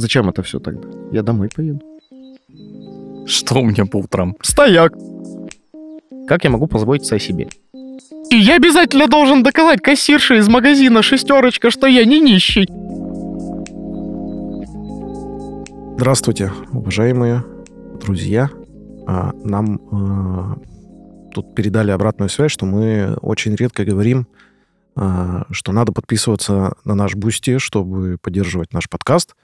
[0.00, 0.88] Зачем это все тогда?
[1.12, 1.82] Я домой поеду.
[3.26, 4.34] Что у меня по утрам?
[4.40, 4.94] Стояк!
[6.26, 7.48] Как я могу позаботиться о себе?
[8.30, 12.66] И я обязательно должен доказать кассирше из магазина «Шестерочка», что я не нищий.
[15.96, 17.44] Здравствуйте, уважаемые
[18.00, 18.48] друзья.
[19.06, 20.56] А, Нам а,
[21.34, 24.26] тут передали обратную связь, что мы очень редко говорим,
[24.96, 29.34] а, что надо подписываться на наш Boosty, чтобы поддерживать наш подкаст,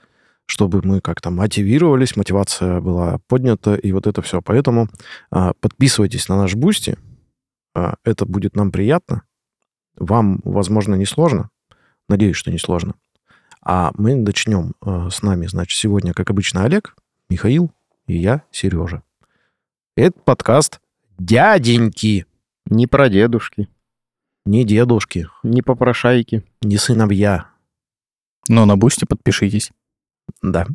[0.47, 4.41] чтобы мы как-то мотивировались, мотивация была поднята, и вот это все.
[4.41, 4.87] Поэтому
[5.29, 6.97] а, подписывайтесь на наш Boosty,
[7.75, 9.23] а, это будет нам приятно.
[9.97, 11.49] Вам, возможно, не сложно.
[12.07, 12.95] Надеюсь, что не сложно.
[13.61, 16.95] А мы начнем э, с нами, значит, сегодня, как обычно, Олег,
[17.29, 17.71] Михаил
[18.05, 19.03] и я, Сережа.
[19.97, 20.79] Это подкаст
[21.17, 22.25] «Дяденьки»,
[22.67, 23.67] Не про дедушки,
[24.45, 26.45] не дедушки, не попрошайки.
[26.61, 27.49] не сыновья.
[28.47, 29.71] Но на бусте подпишитесь.
[30.41, 30.65] Да.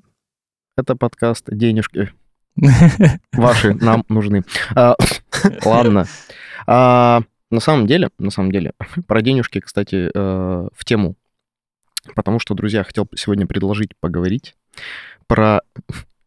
[0.77, 2.13] Это подкаст «Денежки».
[3.33, 4.43] Ваши нам нужны.
[4.75, 4.95] А,
[5.65, 6.07] Ладно.
[6.67, 8.73] А, На самом деле, на самом деле,
[9.07, 11.17] про денежки, кстати, э, в тему.
[12.15, 14.57] Потому что, друзья, хотел сегодня предложить поговорить
[15.27, 15.61] про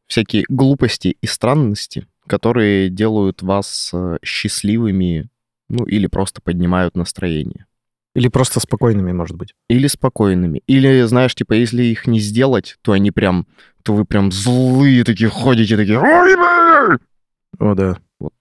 [0.08, 5.30] всякие глупости и странности, которые делают вас э, счастливыми,
[5.68, 7.66] ну, или просто поднимают настроение.
[8.16, 9.54] Или просто спокойными, может быть.
[9.70, 10.64] Или спокойными.
[10.68, 13.46] Или, знаешь, типа, если их не сделать, то они прям,
[13.84, 16.00] то вы прям злые такие ходите, такие...
[16.00, 16.98] «Ой, бля!»
[17.60, 17.98] О, да.
[18.20, 18.34] Вот.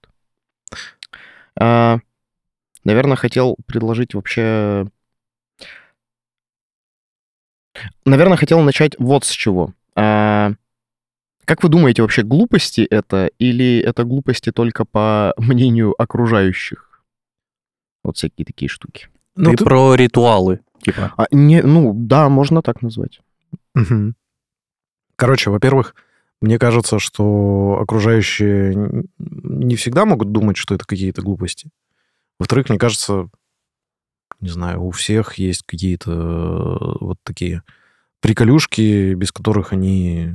[1.59, 1.99] А,
[2.85, 4.87] наверное, хотел предложить вообще...
[8.05, 9.73] Наверное, хотел начать вот с чего.
[9.93, 10.53] А,
[11.43, 17.03] как вы думаете, вообще глупости это или это глупости только по мнению окружающих?
[18.03, 19.09] Вот всякие такие штуки.
[19.35, 21.13] Ну, Ты ты- про ритуалы, типа.
[21.17, 23.21] А, не, ну, да, можно так назвать.
[23.73, 24.15] Мгм.
[25.15, 25.95] Короче, во-первых,
[26.41, 31.69] мне кажется, что окружающие не всегда могут думать, что это какие-то глупости.
[32.39, 33.29] Во-вторых, мне кажется,
[34.41, 37.63] не знаю, у всех есть какие-то э, вот такие
[38.21, 40.33] приколюшки, без которых они,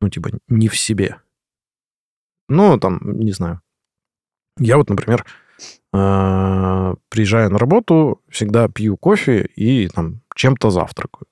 [0.00, 1.16] ну, типа, не в себе.
[2.48, 3.60] Ну, там, не знаю.
[4.58, 5.24] Я вот, например,
[5.92, 11.26] э, приезжая на работу, всегда пью кофе и там чем-то завтракаю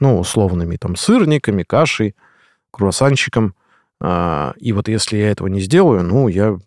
[0.00, 2.14] ну, условными там сырниками, кашей,
[2.70, 3.54] круассанчиком.
[4.00, 6.58] А, И вот если я этого не сделаю, ну, я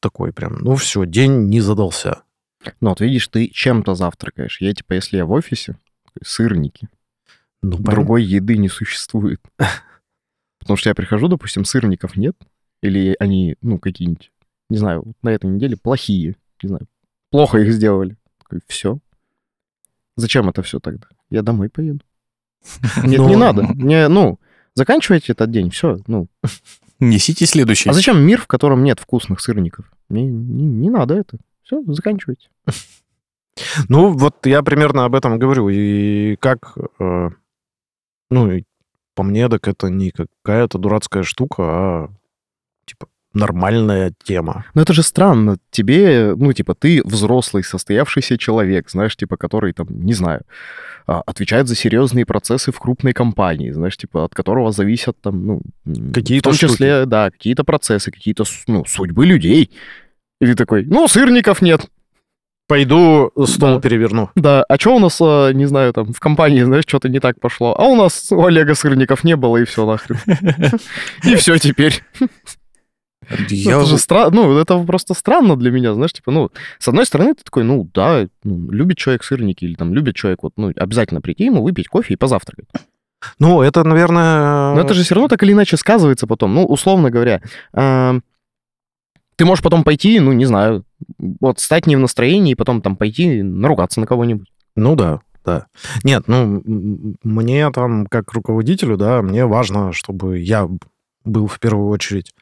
[0.00, 2.22] такой прям, ну, все, день не задался.
[2.80, 4.60] Ну, вот видишь, ты чем-то завтракаешь.
[4.60, 5.76] Я, типа, если я в офисе,
[6.22, 6.88] сырники.
[7.62, 9.40] Ну, Другой еды не существует.
[10.58, 12.36] Потому что я прихожу, допустим, сырников нет,
[12.82, 14.32] или они, ну, какие-нибудь,
[14.70, 16.86] не знаю, на этой неделе плохие, не знаю,
[17.30, 18.16] плохо их сделали.
[18.66, 18.98] Все.
[20.16, 21.06] Зачем это все тогда?
[21.30, 22.04] Я домой поеду.
[23.02, 23.62] Нет, Ну, не надо.
[23.62, 24.38] Мне, ну,
[24.74, 25.98] заканчивайте этот день, все.
[26.06, 26.28] Ну,
[27.00, 27.88] Несите следующий.
[27.90, 29.90] а зачем мир, в котором нет вкусных сырников?
[30.08, 31.38] Не, не, не надо это.
[31.62, 32.48] Все, заканчивайте.
[33.88, 35.68] Ну, вот я примерно об этом говорю.
[35.68, 37.28] И как, э,
[38.30, 38.62] ну,
[39.14, 42.10] по мне, так это не какая-то дурацкая штука, а,
[43.34, 44.64] нормальная тема.
[44.74, 45.58] Но это же странно.
[45.70, 50.42] Тебе, ну, типа, ты взрослый, состоявшийся человек, знаешь, типа, который, там, не знаю,
[51.06, 55.62] а, отвечает за серьезные процессы в крупной компании, знаешь, типа, от которого зависят, там, ну...
[56.12, 59.70] Какие-то В том числе, да, какие-то процессы, какие-то, ну, судьбы людей.
[60.40, 61.86] И ты такой, ну, сырников нет.
[62.68, 63.80] Пойду стол Да.
[63.80, 64.30] переверну.
[64.34, 67.38] Да, а что у нас, а, не знаю, там, в компании, знаешь, что-то не так
[67.40, 67.74] пошло?
[67.78, 70.18] А у нас у Олега сырников не было, и все нахрен.
[71.24, 72.02] И все теперь.
[73.48, 76.88] Я это же вот- стра- ну, это просто странно для меня, знаешь, типа, ну, с
[76.88, 80.52] одной стороны, ты такой, ну, да, ну, любит человек сырники, или там любит человек, вот,
[80.56, 82.68] ну, обязательно прийти ему, выпить кофе и позавтракать.
[83.38, 84.74] Ну, это, наверное...
[84.74, 86.54] Но это же все равно так или иначе сказывается потом.
[86.54, 87.40] Ну, условно говоря,
[87.72, 88.18] а,
[89.36, 90.84] ты можешь потом пойти, ну, не знаю,
[91.18, 94.48] вот стать не в настроении, и потом там пойти наругаться на кого-нибудь.
[94.76, 95.66] Ну да, да.
[96.04, 96.62] Нет, ну,
[97.22, 100.68] мне там, как руководителю, да, мне важно, чтобы я
[101.24, 102.34] был в первую очередь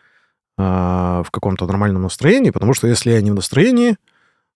[0.61, 3.97] в каком-то нормальном настроении, потому что если я не в настроении,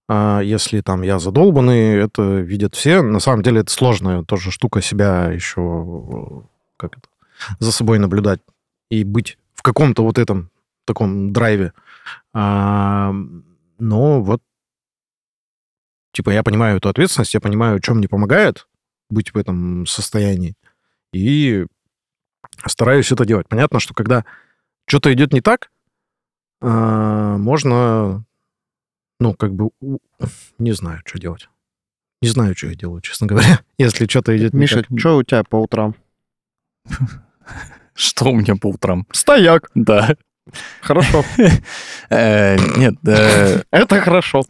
[0.09, 3.03] а, если там я задолбанный, это видят все.
[3.03, 6.45] На самом деле это сложная тоже штука себя еще
[6.77, 7.09] как это,
[7.59, 8.41] за собой наблюдать
[8.91, 10.51] и быть в каком-то вот этом
[10.85, 11.73] таком драйве.
[12.33, 13.15] А,
[13.79, 14.43] но вот
[16.15, 18.67] типа, я понимаю эту ответственность, я понимаю, что мне помогает
[19.11, 20.55] быть в этом состоянии,
[21.13, 21.67] и
[22.67, 23.49] стараюсь это делать.
[23.49, 24.25] Понятно, что когда
[24.87, 25.84] что-то идет не так, а,
[26.69, 28.25] можно,
[29.21, 29.71] ну, как бы,
[30.59, 31.49] не знаю, что делать.
[32.23, 34.99] Не знаю, что я делаю, честно говоря, если что-то идет Миша, так.
[34.99, 35.95] что у тебя по утрам?
[37.97, 39.07] Что у меня по утрам?
[39.13, 39.71] Стояк.
[39.77, 40.17] Да.
[40.81, 41.25] Хорошо.
[42.11, 42.95] Э, Нет,
[43.71, 44.43] Это хорошо.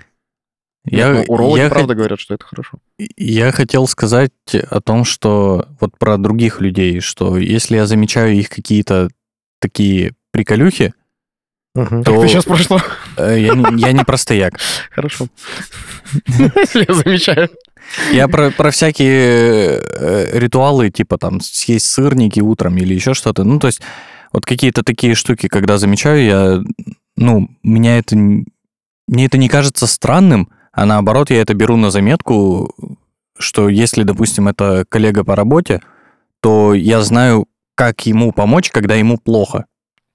[0.87, 2.79] я, Ну, урологи я хот- правда говорят, что это хорошо.
[3.19, 4.33] я хотел сказать
[4.71, 9.09] о том, что вот про других людей, что если я замечаю их какие-то
[9.61, 10.95] такие приколюхи,
[11.75, 12.05] Мгм.
[12.05, 12.81] то Как ты сейчас прошло?
[13.17, 14.55] э, я, не, я не простояк.
[14.91, 15.27] Хорошо.
[16.39, 17.49] Я замечаю.
[18.13, 23.45] Я про, про всякие э, ритуалы, типа там съесть сырники утром или еще что-то.
[23.45, 23.83] Ну, то есть
[24.33, 26.63] вот какие-то такие штуки, когда замечаю, я,
[27.17, 32.75] ну, меня это, мне это не кажется странным, а наоборот, я это беру на заметку,
[33.39, 35.81] что если, допустим, это коллега по работе,
[36.41, 39.67] то я знаю, как ему помочь, когда ему плохо.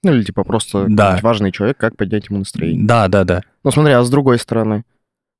[0.04, 1.20] Ну, или типа просто Да.
[1.22, 2.86] важный человек, как поднять ему настроение.
[2.86, 3.42] Да, да, да.
[3.64, 4.84] Ну, смотри, а с другой стороны,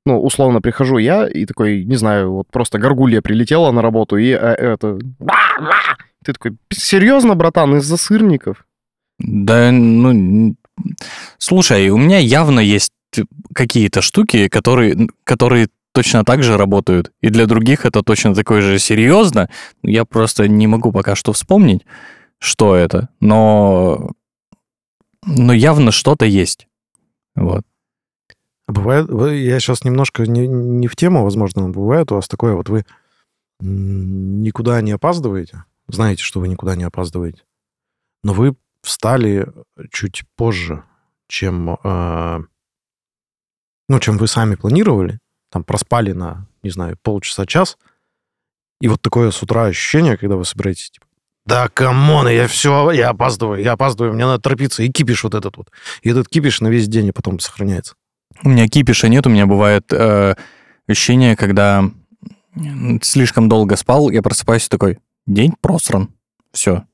[0.06, 4.28] ну, условно, прихожу я и такой, не знаю, вот просто горгулья прилетела на работу, и
[4.28, 4.98] э, это...
[6.24, 8.66] Ты такой, серьезно, братан, из-за сырников?
[9.18, 10.54] Да, ну,
[11.38, 12.92] слушай, у меня явно есть
[13.54, 17.10] какие-то штуки, которые, которые точно так же работают.
[17.20, 19.48] И для других это точно такое же серьезно.
[19.82, 21.84] Я просто не могу пока что вспомнить,
[22.38, 23.08] что это.
[23.20, 24.12] Но,
[25.24, 26.66] но явно что-то есть.
[27.34, 27.64] Вот.
[28.66, 32.54] А Бывает, я сейчас немножко не, не в тему, возможно, но бывает у вас такое,
[32.54, 32.84] вот вы
[33.60, 37.42] никуда не опаздываете, знаете, что вы никуда не опаздываете,
[38.22, 39.52] но вы встали
[39.90, 40.84] чуть позже,
[41.28, 42.38] чем, э,
[43.88, 45.18] ну, чем вы сами планировали,
[45.50, 47.76] там проспали на, не знаю, полчаса-час,
[48.80, 51.06] и вот такое с утра ощущение, когда вы собираетесь, типа,
[51.46, 55.34] да, come on, я все, я опаздываю, я опаздываю, мне надо торопиться, и кипиш вот
[55.34, 55.70] этот вот.
[56.02, 57.94] И этот кипиш на весь день и потом сохраняется.
[58.42, 60.34] У меня кипиша нет, у меня бывает э,
[60.86, 61.84] ощущение, когда
[63.02, 66.10] слишком долго спал, я просыпаюсь и такой, день просран.
[66.52, 66.84] Все.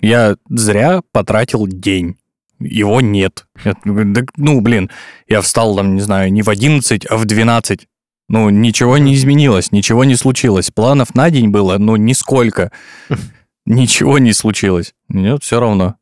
[0.00, 2.16] Я зря потратил день.
[2.58, 3.46] Его нет.
[3.64, 4.90] Я говорю, «Да, ну, блин,
[5.28, 7.86] я встал там, не знаю, не в 11, а в 12.
[8.28, 10.70] Ну, ничего не изменилось, ничего не случилось.
[10.70, 12.72] Планов на день было, ну, нисколько.
[13.66, 14.94] Ничего не случилось.
[15.08, 15.96] Нет, все равно.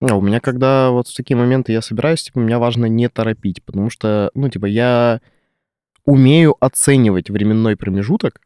[0.00, 3.62] А у меня, когда вот в такие моменты я собираюсь, типа, меня важно не торопить,
[3.62, 5.20] потому что, ну, типа, я
[6.06, 8.40] умею оценивать временной промежуток,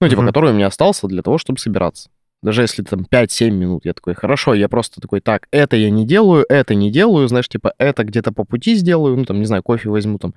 [0.00, 0.28] ну, типа, Мгм.
[0.28, 2.10] который у меня остался для того, чтобы собираться.
[2.40, 6.06] Даже если там 5-7 минут, я такой, хорошо, я просто такой, так, это я не
[6.06, 9.62] делаю, это не делаю, знаешь, типа, это где-то по пути сделаю, ну, там, не знаю,
[9.64, 10.34] кофе возьму там.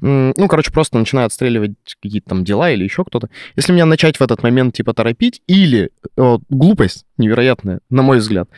[0.00, 1.72] М, Ну, короче, просто начинаю отстреливать
[2.02, 3.28] какие-то там дела или еще кто-то.
[3.54, 8.48] Если меня начать в этот момент, типа, торопить, или вот, глупость невероятная, на мой взгляд.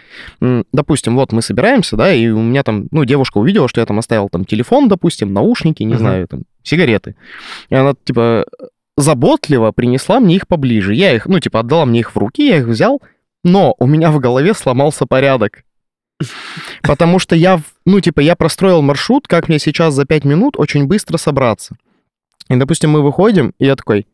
[0.73, 3.99] Допустим, вот мы собираемся, да, и у меня там, ну, девушка увидела, что я там
[3.99, 5.99] оставил там телефон, допустим, наушники, не Мгм.
[5.99, 7.17] знаю, там, сигареты.
[7.71, 8.47] И она, типа,
[8.99, 10.93] заботливо принесла мне их поближе.
[10.93, 13.01] Я их, ну, типа, отдала мне их в руки, я их взял,
[13.45, 15.63] но у меня в голове сломался порядок.
[16.83, 20.87] Потому что я, ну, типа, я простроил маршрут, как мне сейчас за 5 минут очень
[20.87, 21.77] быстро собраться.
[22.49, 24.07] И, допустим, мы выходим, и я такой...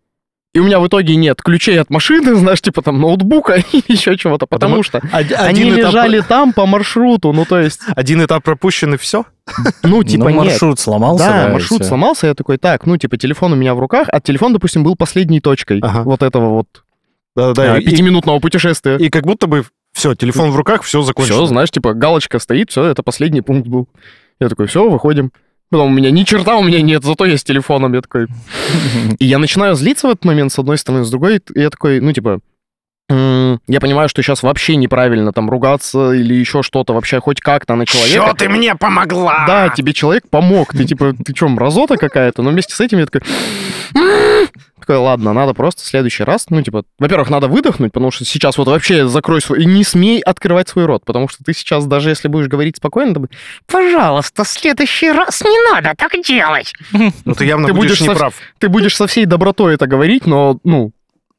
[0.55, 4.17] И у меня в итоге нет ключей от машины, знаешь, типа там ноутбука или еще
[4.17, 8.97] чего-то, потому что они лежали там по маршруту, ну, то есть, Один этап пропущен, и
[8.97, 9.25] все?
[9.83, 10.53] ну, типа, ну, нет.
[10.53, 11.27] маршрут сломался.
[11.27, 14.21] Да, и маршрут сломался, я такой, так, ну, типа, телефон у меня в руках, а
[14.21, 16.03] телефон, допустим, был последней точкой Ага.
[16.05, 16.69] вот этого вот
[17.37, 17.75] Да-да-да.
[17.75, 18.97] а, и, пятиминутного путешествия.
[18.97, 21.37] и как будто бы все, телефон в руках, все закончено.
[21.37, 23.89] Все, знаешь, типа, галочка стоит, все, это последний пункт был.
[24.41, 25.33] Я такой, все, выходим.
[25.75, 27.95] Потом у меня ни черта у меня нет, зато я с телефоном.
[27.95, 28.29] Я такой...
[29.19, 32.13] И я начинаю злиться в этот момент, с одной стороны, с другой, я такой, ну,
[32.13, 32.39] типа,
[33.11, 37.87] я понимаю, что сейчас вообще неправильно там ругаться или еще что-то, вообще хоть как-то на
[37.87, 38.29] человека.
[38.29, 39.45] Чё ты мне помогла?
[39.47, 40.73] Да, тебе человек помог.
[40.73, 42.43] Ты типа, ты что, мразота какая-то?
[42.43, 43.23] Но вместе с этим я такой...
[44.81, 48.59] Такой, ладно, надо просто в следующий раз, ну, типа, во-первых, надо выдохнуть, потому что сейчас
[48.59, 49.63] вот вообще закрой свой...
[49.63, 53.15] И не смей открывать свой рот, потому что ты сейчас, даже если будешь говорить спокойно,
[53.15, 53.29] ты бы,
[53.67, 56.75] пожалуйста, в следующий раз не надо так делать.
[56.93, 58.35] Ну ты явно Ты будешь будешь не со- прав.
[58.59, 60.93] Ты будешь со всей добротой это говорить, но, ну,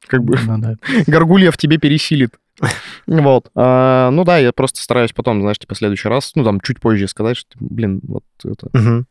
[0.06, 0.76] как бы Ну да.
[1.06, 2.34] горгулья в тебе пересилит.
[3.06, 3.50] Вот.
[3.54, 6.80] А, ну да, я просто стараюсь потом, знаешь, типа, в следующий раз, ну, там, чуть
[6.80, 8.68] позже сказать, что, блин, вот это...
[8.72, 9.06] Мгм.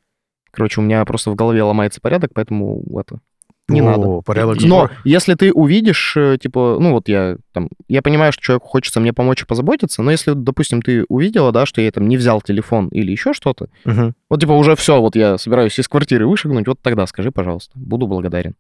[0.52, 3.20] Короче, у меня просто в голове ломается порядок, поэтому это
[3.68, 4.22] не О, надо.
[4.22, 4.92] порядок Но сбора.
[5.04, 9.12] если ты увидишь, э, типа, ну вот я там, я понимаю, что человеку хочется мне
[9.12, 12.90] помочь и позаботиться, но если, допустим, ты увидела, да, что я там не взял телефон
[12.90, 14.14] или еще что-то, Мгм.
[14.30, 18.06] вот типа уже все, вот я собираюсь из квартиры вышагнуть, вот тогда скажи, пожалуйста, буду
[18.08, 18.54] благодарен.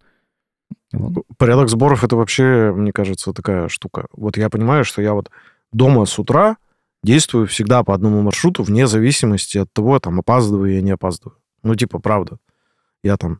[0.91, 1.25] Вот.
[1.37, 4.07] Порядок сборов это вообще, мне кажется, такая штука.
[4.11, 5.29] Вот я понимаю, что я вот
[5.71, 6.57] дома с утра
[7.03, 11.37] действую всегда по одному маршруту, вне зависимости от того, там, опаздываю я, не опаздываю.
[11.63, 12.37] Ну, типа, правда.
[13.03, 13.39] Я там,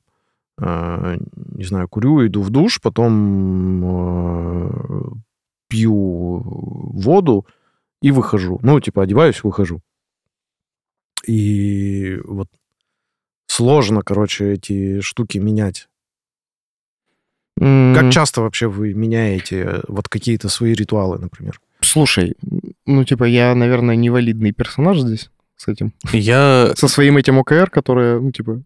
[0.60, 4.70] э, не знаю, курю, иду в душ, потом э,
[5.68, 6.42] пью
[6.94, 7.46] воду
[8.02, 8.60] и выхожу.
[8.62, 9.82] Ну, типа, одеваюсь, выхожу.
[11.28, 12.48] И вот
[13.48, 15.90] сложно, короче, эти штуки менять.
[17.58, 21.60] Как часто вообще вы меняете э, вот какие-то свои ритуалы, например?
[21.80, 22.36] Слушай,
[22.86, 25.94] ну, типа, я, наверное, невалидный персонаж здесь с этим.
[26.12, 26.74] Я...
[26.76, 28.62] Со своим этим ОКР, которое, ну, типа,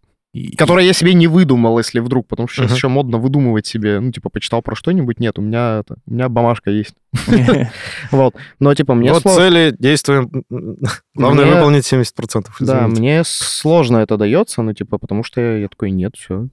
[0.58, 2.76] которое я себе не выдумал, если вдруг, потому что сейчас Мгм.
[2.76, 6.30] еще модно выдумывать себе, ну, типа, почитал про что-нибудь, нет, у меня это, у меня
[6.30, 6.94] бумажка есть.
[8.12, 10.44] Вот, но, типа, мне вот цели, действуем.
[11.16, 12.46] Главное выполнить 70%.
[12.60, 16.48] Да, мне сложно это дается, ну, типа, потому что я, я такой, нет, все.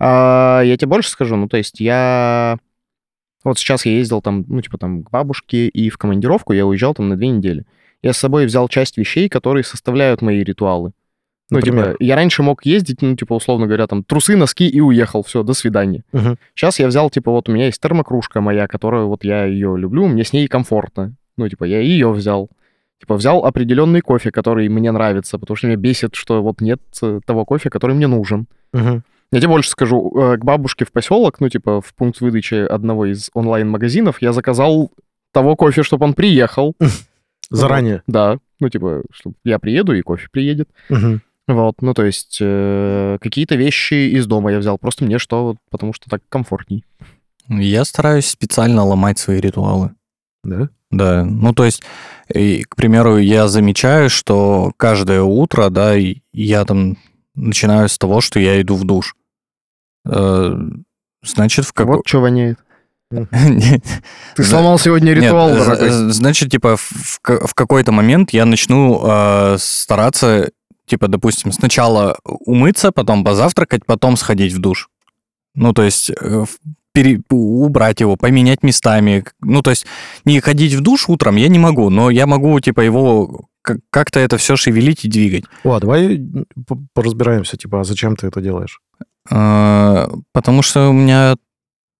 [0.00, 2.58] я тебе больше скажу, ну, то есть я...
[3.44, 6.94] Вот сейчас я ездил там, ну, типа, там, к бабушке и в командировку, я уезжал
[6.94, 7.66] там на две недели.
[8.02, 10.92] Я с собой взял часть вещей, которые составляют мои ритуалы.
[11.50, 11.92] Ну, Например?
[11.92, 15.42] типа, я раньше мог ездить, ну, типа, условно говоря, там, трусы, носки и уехал, все,
[15.42, 16.02] до свидания.
[16.12, 16.38] Мгм.
[16.54, 20.06] Сейчас я взял, типа, вот у меня есть термокружка моя, которую вот я ее люблю,
[20.06, 21.14] мне с ней комфортно.
[21.36, 22.48] Ну, типа, я ее взял.
[22.98, 27.20] Типа, взял определенный кофе, который мне нравится, потому что меня бесит, что вот нет э,
[27.26, 28.46] того кофе, который мне нужен.
[28.72, 29.04] Мгм.
[29.30, 33.04] Я тебе больше скажу, э, к бабушке в поселок, ну, типа, в пункт выдачи одного
[33.06, 34.90] из онлайн-магазинов, я заказал
[35.32, 36.74] того кофе, чтобы он приехал.
[37.50, 38.02] Заранее.
[38.06, 40.70] Да, ну, типа, чтобы я приеду, и кофе приедет.
[40.88, 41.20] Мгм.
[41.46, 45.56] Вот, ну, то есть, э, какие-то вещи из дома я взял, просто мне что, вот,
[45.70, 46.84] потому что так комфортней.
[47.48, 49.90] Я стараюсь специально ломать свои ритуалы.
[50.42, 50.68] Да?
[50.90, 51.82] Да, ну то есть,
[52.32, 55.94] и, к примеру, я замечаю, что каждое утро, да,
[56.32, 56.96] я там
[57.34, 59.14] начинаю с того, что я иду в душ.
[60.06, 60.54] Э,
[61.22, 61.96] Значит, в какой...
[61.96, 62.58] Вот что воняет.
[63.10, 63.82] Нет,
[64.36, 65.88] Ты сломал сегодня ритуал, з- дорогой.
[65.90, 67.20] з- Значит, типа, в
[67.54, 70.50] какой-то момент я начну э, стараться,
[70.86, 74.88] типа, допустим, сначала умыться, потом позавтракать, потом сходить в душ.
[75.54, 76.44] Ну, то есть э,
[76.92, 79.24] пере- убрать его, поменять местами.
[79.40, 79.86] Ну, то есть
[80.24, 84.20] не ходить в душ утром я не могу, но я могу, типа, его как- как-то
[84.20, 85.44] это все шевелить и двигать.
[85.64, 88.80] О, давай п- поразбираемся, типа, а зачем ты это делаешь?
[89.30, 91.36] Э, Потому что у меня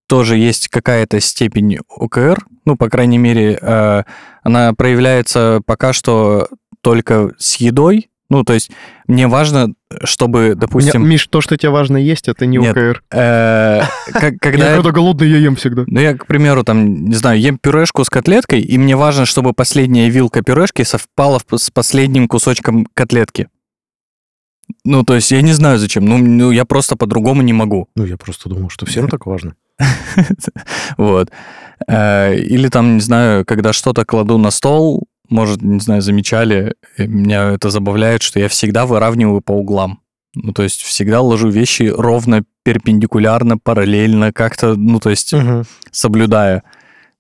[0.07, 4.03] тоже есть какая-то степень ОКР, ну, по крайней мере, э,
[4.43, 6.49] она проявляется пока что
[6.83, 8.11] только с едой.
[8.31, 8.71] Ну, то есть
[9.07, 12.77] мне важно, чтобы, допустим, Миш, то, что тебе важно есть, это не Нет.
[12.77, 13.03] ОКР.
[13.11, 14.71] э, как- когда...
[14.71, 15.85] Я когда голодный, я ем всегда.
[15.87, 19.53] Ну, я, к примеру, там, не знаю, ем пюрешку с котлеткой, и мне важно, чтобы
[19.53, 23.49] последняя вилка пюрешки совпала с последним кусочком котлетки.
[24.85, 27.89] Ну, то есть я не знаю зачем, ну, ну я просто по-другому не могу.
[27.95, 29.55] Ну, я просто думал, что всем так важно.
[30.97, 31.31] Вот.
[31.89, 37.07] Э, Или там, не знаю, когда что-то кладу на стол, может, не знаю, замечали, э,
[37.07, 40.01] меня это забавляет, что я всегда выравниваю по углам.
[40.35, 45.65] Ну, то есть всегда ложу вещи ровно, перпендикулярно, параллельно, как-то, ну, то есть Мгм.
[45.91, 46.63] соблюдая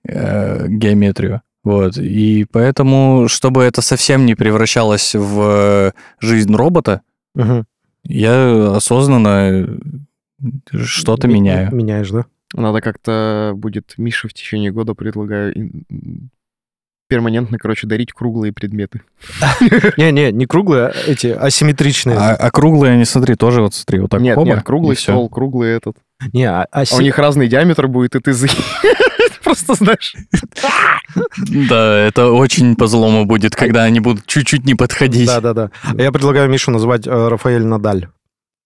[0.06, 1.42] э, геометрию.
[1.62, 1.96] Вот.
[1.96, 7.00] И поэтому, чтобы это совсем не превращалось в жизнь робота,
[7.34, 7.64] Мгм.
[8.04, 9.78] я осознанно
[10.70, 11.74] что-то М- меняю.
[11.74, 12.26] Меняешь, да?
[12.52, 15.54] Надо как-то будет Мише в течение года, предлагаю,
[17.08, 19.02] перманентно, короче, дарить круглые предметы.
[19.96, 22.16] Не-не, не круглые, а эти асимметричные.
[22.16, 25.70] А, а круглые, не смотри, тоже вот смотри, вот так нет, нет, круглый стол, круглый
[25.76, 25.96] этот.
[26.32, 28.32] Не, а, А у них разный диаметр будет, и ты
[29.44, 30.16] просто знаешь.
[31.68, 35.26] Да, это очень по злому будет, когда они будут чуть-чуть не подходить.
[35.26, 35.70] Да-да-да.
[35.82, 38.08] А Я предлагаю Мишу назвать э, Рафаэль Надаль.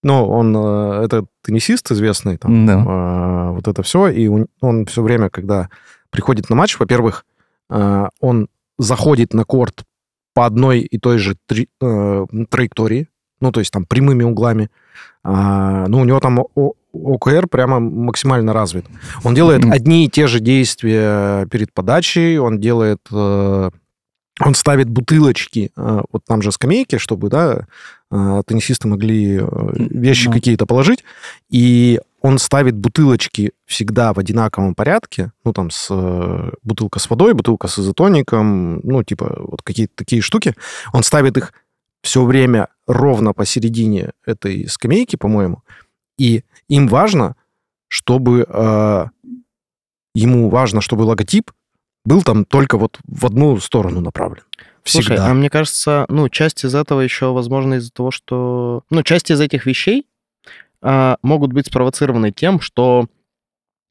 [0.01, 2.73] Ну, он, э, это теннисист известный, там, Да.
[2.73, 5.69] э, вот это все, и он, он все время, когда
[6.09, 7.38] приходит на матч, во-первых, э,
[7.69, 8.47] он
[8.77, 9.83] заходит на корт
[10.33, 11.35] по одной и той же
[11.81, 13.09] э, траектории,
[13.41, 14.69] ну, то есть там прямыми углами.
[15.23, 16.39] А, ну, у него там
[16.93, 18.85] ОКР прямо максимально развит.
[19.23, 22.99] Он делает одни и те же действия перед подачей, он делает...
[23.11, 23.69] э,
[24.41, 27.67] он ставит бутылочки, э, вот там же скамейки, чтобы, да,
[28.09, 29.41] э, теннисисты могли
[29.75, 30.33] вещи Ну.
[30.33, 31.03] какие-то положить,
[31.49, 37.33] и он ставит бутылочки всегда в одинаковом порядке, ну, там, с э, бутылка с водой,
[37.33, 40.55] бутылка с изотоником, ну, типа, вот какие-то такие штуки.
[40.93, 41.53] Он ставит их
[42.01, 45.63] все время ровно посередине этой скамейки, по-моему,
[46.17, 47.35] и им важно,
[47.87, 48.45] чтобы...
[48.47, 49.05] э,
[50.15, 51.51] ему важно, чтобы логотип
[52.05, 54.43] был там только вот в одну сторону направлен.
[54.83, 55.29] Слушай, Всегда.
[55.29, 58.83] а мне кажется, ну, часть из этого еще, возможно, из-за того, что...
[58.89, 60.05] Ну, часть из этих вещей
[60.81, 63.05] а, могут быть спровоцированы тем, что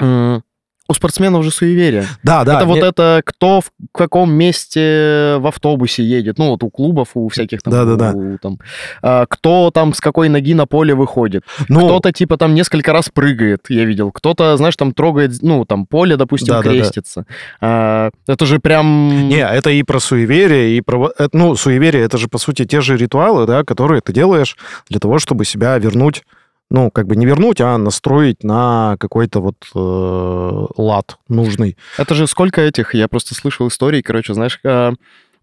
[0.00, 0.42] м,
[0.90, 2.06] У спортсменов же суеверие.
[2.22, 2.56] Да, да.
[2.56, 6.38] это вот не- это кто в каком месте в автобусе едет.
[6.38, 7.74] Ну, вот у клубов, у всяких там.
[7.74, 8.12] Да-да-да.
[8.16, 8.58] у, там,
[9.02, 11.42] а, кто там с какой ноги на поле выходит.
[11.68, 14.12] ну, Кто-то, типа, там несколько раз прыгает, я видел.
[14.12, 16.70] Кто-то, знаешь, там трогает, ну, там, поле, допустим, Да-да-да.
[16.70, 17.26] крестится.
[17.60, 19.28] А, это же прям...
[19.28, 21.10] Не, это и про суеверие, и про...
[21.18, 24.56] это, Ну, суеверие, это же, по сути, те же ритуалы, да, которые ты делаешь
[24.88, 26.22] для того, чтобы себя вернуть,
[26.70, 31.76] ну, как бы не вернуть, а настроить на какой-то вот э, лад нужный.
[31.96, 34.92] Это же сколько этих, я просто слышал истории, короче, знаешь, а,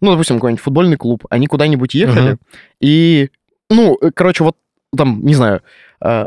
[0.02, 2.40] ну, допустим, какой-нибудь футбольный клуб, они куда-нибудь ехали, Мгм.
[2.80, 3.30] и,
[3.70, 4.56] ну, э, короче, вот
[4.96, 5.62] там, не знаю,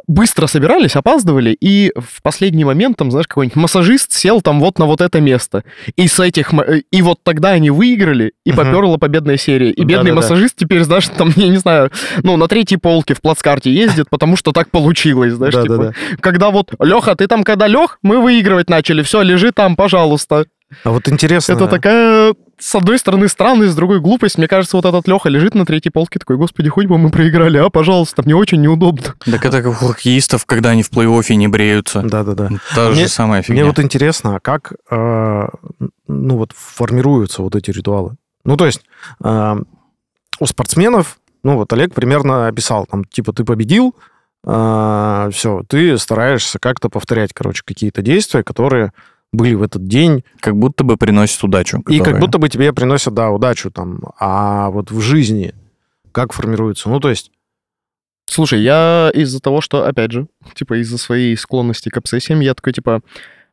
[0.07, 4.87] быстро собирались, опаздывали, и в последний момент, там, знаешь, какой-нибудь массажист сел там вот на
[4.87, 5.63] вот это место.
[5.97, 6.53] И с этих...
[6.55, 8.57] э, И вот тогда они выиграли, и Мгм.
[8.59, 9.71] поперла победная серия.
[9.71, 10.15] И бедный Да-да-да.
[10.17, 11.91] массажист теперь, знаешь, там, я не знаю,
[12.23, 15.95] ну, на третьей полке в плацкарте ездит, потому что так получилось, знаешь, типа.
[16.21, 20.47] Когда вот, Леха, ты там когда лег, мы выигрывать начали, все, лежи там, пожалуйста.
[20.85, 21.53] А вот интересно...
[21.53, 24.38] Это такая, с одной стороны, странность, с другой глупость.
[24.38, 27.59] Мне кажется, вот этот Леха лежит на третьей полке такой, господи, хоть бы мы проиграли,
[27.59, 29.15] а, пожалуйста, мне очень неудобно.
[29.25, 32.03] Так это как у хоккеистов, когда они в плей-оффе не бреются.
[32.03, 32.50] Да-да-да.
[32.75, 33.62] Та Мне- же самая фигня.
[33.62, 35.49] Мне вот интересно, а как, э,
[36.09, 38.17] ну, вот формируются вот эти ритуалы?
[38.45, 38.81] Ну, то есть
[39.23, 39.57] э,
[40.41, 43.95] у спортсменов, ну, вот Олег примерно описал, там, типа, ты победил,
[44.45, 48.93] все, ты стараешься как-то повторять, короче, какие-то действия, которые
[49.32, 51.82] были в этот день, Как будто бы приносит удачу.
[51.88, 54.00] и как будто бы тебе приносят, да, удачу там.
[54.18, 55.54] А вот в жизни
[56.12, 56.88] как формируется?
[56.88, 57.30] Ну, то есть,
[58.30, 62.75] Слушай, я из-за того, что, опять же, типа из-за своей склонности к обсессиям, я такой,
[62.75, 63.00] типа,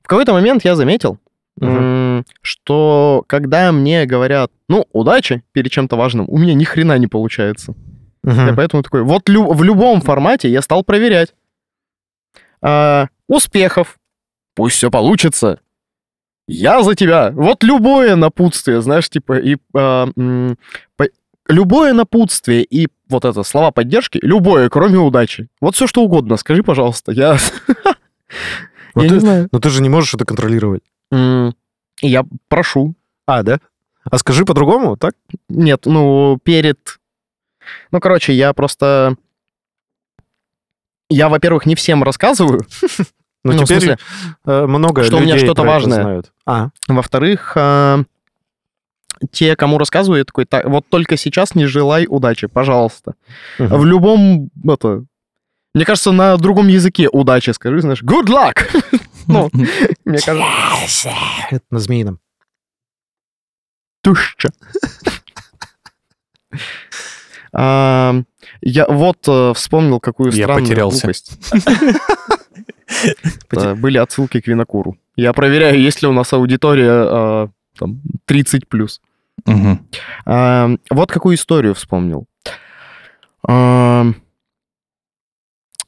[0.03, 1.17] в какой-то момент я заметил,
[1.61, 7.07] м, что когда мне говорят, ну, удачи перед чем-то важным, у меня ни хрена не
[7.07, 7.73] получается.
[8.25, 11.33] Я поэтому такой, вот лю- в любом формате я стал проверять.
[12.61, 13.97] А, успехов.
[14.55, 15.59] Пусть все получится.
[16.47, 17.31] Я за тебя.
[17.31, 20.57] Вот любое напутствие, знаешь, типа, и а, м,
[20.95, 21.09] по-
[21.49, 25.47] любое напутствие и вот это слова поддержки, любое, кроме удачи.
[25.61, 27.11] Вот все что угодно, скажи, пожалуйста.
[27.11, 27.37] Я,
[28.93, 29.47] Вот я ты- не знаю.
[29.51, 30.83] но ты же не можешь это контролировать.
[32.01, 32.95] Я прошу.
[33.27, 33.59] А, да?
[34.03, 35.15] А скажи по-другому, так?
[35.49, 36.77] Нет, ну, перед...
[37.91, 39.15] Ну, короче, я просто...
[41.09, 42.61] Я, во-первых, не всем рассказываю.
[43.45, 43.97] Ну, Ну, в теперь смысле,
[44.45, 46.01] э, много что у меня людей что-то важное.
[46.01, 46.31] знают.
[46.47, 48.01] А, Во-вторых, а,
[49.31, 53.13] те, кому рассказываю, я такой, «Так, вот только сейчас не желай удачи, пожалуйста.
[53.59, 53.77] мгм.
[53.77, 55.05] В любом, это...
[55.75, 58.65] Мне кажется, на другом языке удачи скажи, знаешь, good luck.
[59.27, 59.49] Ну,
[60.05, 61.11] мне кажется,
[61.51, 62.19] Это на змеином.
[64.01, 64.49] туща.
[67.57, 68.13] А,
[68.61, 71.07] Я вот э, вспомнил, какую Я странную потерялся.
[73.51, 74.97] Э, Были отсылки к Винокуру.
[75.15, 79.01] Я проверяю, есть ли у нас аудитория э, там, 30 плюс.
[80.25, 82.25] А, Вот какую историю вспомнил.
[83.47, 84.05] А,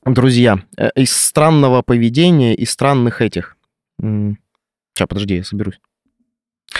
[0.05, 3.57] Друзья, э, из странного поведения и странных этих.
[3.99, 5.79] Сейчас, подожди, я соберусь.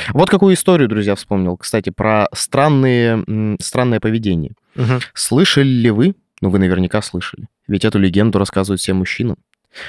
[0.10, 4.54] Вот какую историю, друзья, вспомнил, кстати, про странные, странное поведение.
[4.76, 5.00] Мгм.
[5.14, 9.38] Слышали ли вы, ну вы наверняка слышали, ведь эту легенду рассказывают всем мужчинам,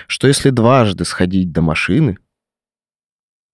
[0.07, 2.19] что если дважды сходить до машины,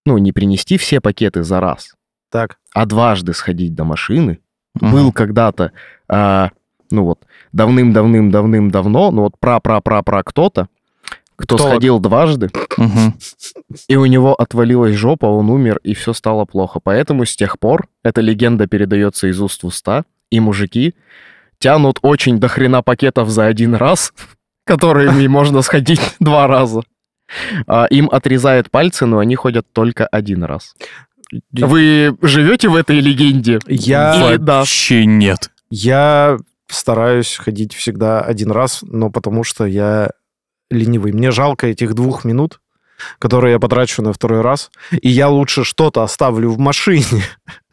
[0.05, 1.93] ну не принести все пакеты за раз,
[2.31, 2.57] Так.
[2.73, 4.39] а дважды сходить до машины,
[4.75, 4.91] Мгм.
[4.91, 5.71] был когда-то,
[6.07, 6.51] а,
[6.91, 10.67] ну вот, давным-давным-давным-давно, ну вот пра-пра-пра-пра кто-то,
[11.37, 11.73] кто Ктолог.
[11.73, 13.13] сходил дважды, Мгм.
[13.87, 16.79] и у него отвалилась жопа, он умер, и все стало плохо.
[16.81, 20.95] Поэтому с тех пор эта легенда передается из уст в уста, и мужики
[21.59, 24.13] тянут очень до хрена пакетов за один раз,
[24.65, 26.81] которыми можно сходить два раза.
[27.67, 30.75] А, Им отрезают пальцы, но они ходят только один раз.
[31.51, 33.59] Вы живете в этой легенде?
[33.67, 34.59] Я, Или да.
[34.59, 35.49] Вообще нет.
[35.69, 40.09] я стараюсь ходить всегда один раз, но потому что я
[40.71, 41.11] ленивый.
[41.13, 42.59] Мне жалко этих двух минут,
[43.19, 47.23] которые я потрачу на второй раз, и я лучше что-то оставлю в машине,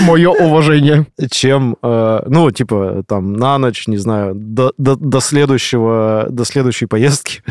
[0.00, 1.06] Мое уважение.
[1.30, 6.86] чем, э, ну, типа, там, на ночь, не знаю, до, до, до следующего, до следующей
[6.86, 7.42] поездки.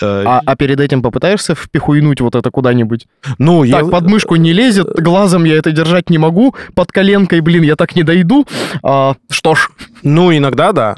[0.00, 3.06] Э, А, а перед этим попытаешься впихуйнуть вот это куда-нибудь?
[3.38, 3.80] ну, я...
[3.80, 7.76] Так, под мышку не лезет, глазом я это держать не могу, под коленкой, блин, я
[7.76, 8.46] так не дойду.
[8.82, 9.68] А, что ж,
[10.02, 10.96] Ну, иногда да.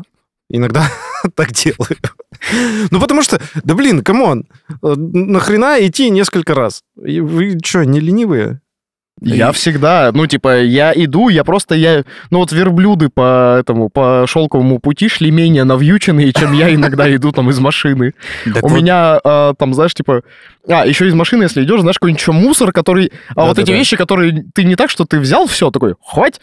[0.49, 0.89] Иногда
[1.35, 1.97] так делаю.
[2.91, 4.47] Ну, потому что, да блин, come on,
[4.83, 6.83] э, нахрена идти несколько раз?
[6.97, 8.61] Вы что, не ленивые?
[9.21, 13.91] Я И- всегда, ну, типа, я иду, я просто, я, ну, вот верблюды по этому,
[13.91, 18.15] по шелковому пути шли менее навьюченные, чем я иногда иду там из машины.
[18.63, 20.23] У меня а, там, знаешь, типа...
[20.69, 23.13] А, еще из машины, если идешь, знаешь, какой-нибудь мусор, который...
[23.37, 26.41] А вот эти вещи, которые ты не так, что ты взял все, такой, хвать,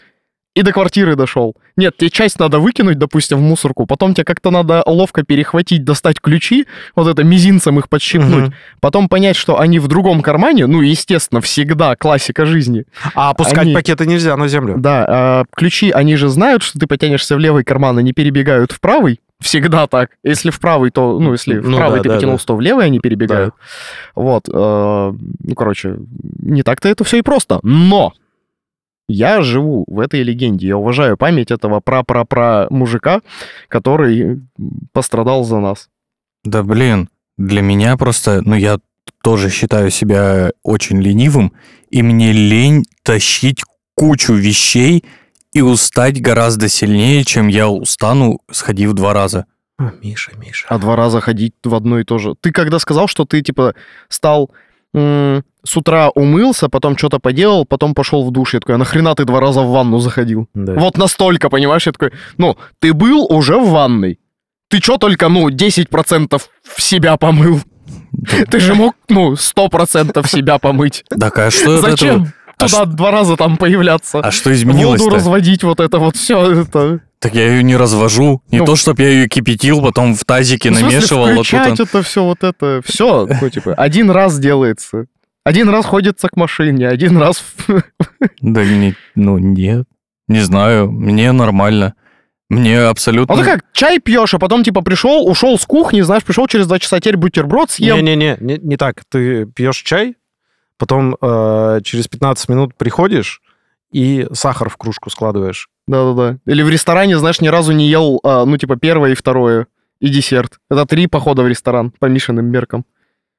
[0.58, 1.54] и до квартиры дошел.
[1.76, 6.20] Нет, тебе часть надо выкинуть, допустим, в мусорку, потом тебе как-то надо ловко перехватить, достать
[6.20, 6.66] ключи,
[6.96, 8.54] вот это мизинцем их подщипнуть, Мгм.
[8.80, 12.84] потом понять, что они в другом кармане, ну, естественно, всегда классика жизни.
[13.14, 14.74] А опускать Они- пакеты нельзя на землю.
[14.78, 18.80] Да, а ключи, они же знают, что ты потянешься в левый карман, они перебегают в
[18.80, 19.20] правый.
[19.40, 20.10] Всегда так.
[20.24, 22.60] Если в правый, то, ну, если в Ну правый да, ты да, потянулся, то в
[22.60, 23.54] левый они перебегают.
[24.16, 24.48] Вот.
[24.52, 25.94] э, ну, короче,
[26.42, 27.60] не так-то это все и просто.
[27.62, 28.14] Но
[29.08, 30.68] я живу в этой легенде.
[30.68, 33.22] Я уважаю память этого пра-пра-пра мужика,
[33.68, 34.42] который
[34.92, 35.88] пострадал за нас.
[36.44, 38.78] Да блин, для меня просто, ну я
[39.22, 41.52] тоже считаю себя очень ленивым,
[41.90, 43.62] и мне лень тащить
[43.94, 45.04] кучу вещей
[45.52, 49.46] и устать гораздо сильнее, чем я устану, сходив два раза.
[49.78, 50.66] А, Миша, Миша.
[50.68, 52.34] А два раза ходить в одно и то же.
[52.40, 53.74] Ты когда сказал, что ты, типа,
[54.08, 54.50] стал
[54.94, 59.24] с утра умылся, потом что-то поделал, потом пошел в душ, я такой, а нахрена ты
[59.24, 60.48] два раза в ванну заходил?
[60.54, 60.74] Да.
[60.74, 61.86] Вот настолько, понимаешь?
[61.86, 64.18] Я такой, ну, ты был уже в ванной.
[64.70, 67.60] Ты что только, ну, 10% в себя помыл?
[68.50, 71.04] Ты же мог, ну, 100% себя помыть.
[71.08, 74.18] Так, а что этого- Зачем А туда два раза там появляться?
[74.20, 75.10] А что Воду изменилось-то?
[75.10, 77.00] разводить, вот это вот все это.
[77.20, 78.42] Так я ее не развожу.
[78.50, 81.24] Не Ну, то, чтобы я ее кипятил, потом в тазике В смысле, намешивал.
[81.24, 85.06] а тут включать он- это все, вот это, все, ну, типа, один раз делается.
[85.44, 87.42] Один раз ходится к машине, один раз...
[88.40, 89.86] Да не, ну нет.
[90.28, 91.94] Не знаю, мне нормально.
[92.50, 93.34] Мне абсолютно...
[93.34, 96.66] А ты как, чай пьешь, а потом, типа, пришел, ушел с кухни, знаешь, пришел через
[96.66, 97.96] два часа, теперь бутерброд съем.
[97.96, 99.02] Не-не-не, не, не так.
[99.10, 100.16] Ты пьешь чай,
[100.78, 103.42] потом э, через 15 минут приходишь
[103.90, 105.68] и сахар в кружку складываешь.
[105.88, 106.38] Да-да-да.
[106.46, 109.66] Или в ресторане, знаешь, ни разу не ел, а, ну, типа, первое и второе,
[110.00, 110.58] и десерт.
[110.70, 112.84] Это три похода в ресторан по Мишиным меркам.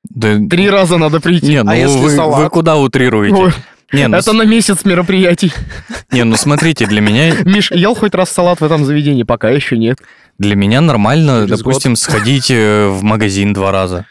[0.10, 1.48] Да- Три раза надо прийти.
[1.48, 2.44] Не, ну если вы, салат?
[2.44, 3.36] вы куда утрируете?
[3.36, 3.52] Ой,
[3.94, 5.54] Не, ну, это на месяц мероприятий.
[6.12, 9.24] не, ну смотрите, для меня, Миш, ел хоть раз салат в этом заведении?
[9.24, 10.00] Пока еще нет.
[10.40, 14.06] для меня нормально, Через допустим, сходить э, в магазин два раза.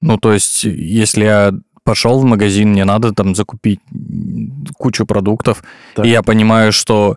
[0.00, 1.52] Ну, то есть, если я
[1.84, 3.80] пошел в магазин, мне надо там закупить
[4.78, 5.62] кучу продуктов,
[5.94, 6.06] Так.
[6.06, 7.16] и я понимаю, что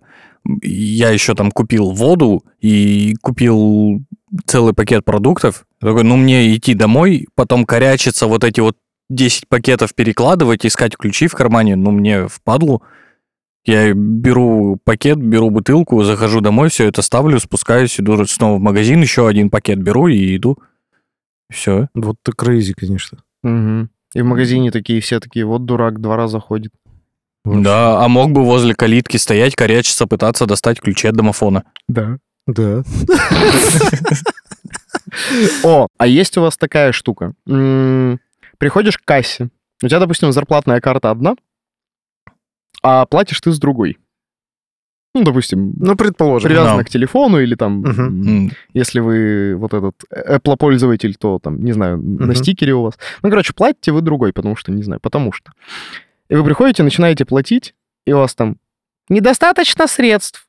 [0.62, 4.01] я еще там купил воду и купил
[4.45, 5.65] целый пакет продуктов.
[5.81, 8.77] Я Такой, ну, мне идти домой, потом корячиться, вот эти вот
[9.10, 12.84] 10 пакетов перекладывать, искать ключи в кармане, ну, мне впадлу.
[13.65, 19.01] Я беру пакет, беру бутылку, захожу домой, все это ставлю, спускаюсь, иду снова в магазин,
[19.01, 20.60] еще один пакет беру и иду.
[21.51, 21.88] Все.
[21.95, 23.19] Вот ты крейзи, конечно.
[23.41, 23.89] Мгм.
[24.13, 26.71] И в магазине такие все такие, вот дурак, два раза ходит.
[27.45, 31.63] Да, а мог бы возле калитки стоять, корячиться, пытаться достать ключи от домофона.
[31.88, 32.17] Да.
[32.47, 32.84] Да.
[35.63, 37.34] О, а есть у вас такая штука.
[38.58, 39.49] Приходишь к кассе,
[39.84, 41.36] у тебя, допустим, зарплатная карта одна,
[42.81, 43.97] а платишь ты с другой.
[45.13, 46.49] Ну, допустим, Ну, предположим.
[46.49, 46.84] привязана да.
[46.84, 52.36] к телефону или там, если вы вот этот Apple пользователь, то там, не знаю, на
[52.36, 52.95] стикере у вас.
[53.23, 55.53] Ну, короче, платите вы другой, потому что, не знаю, потому что.
[56.29, 57.73] И вы приходите, начинаете платить,
[58.05, 58.57] и у вас там
[59.09, 60.47] недостаточно средств.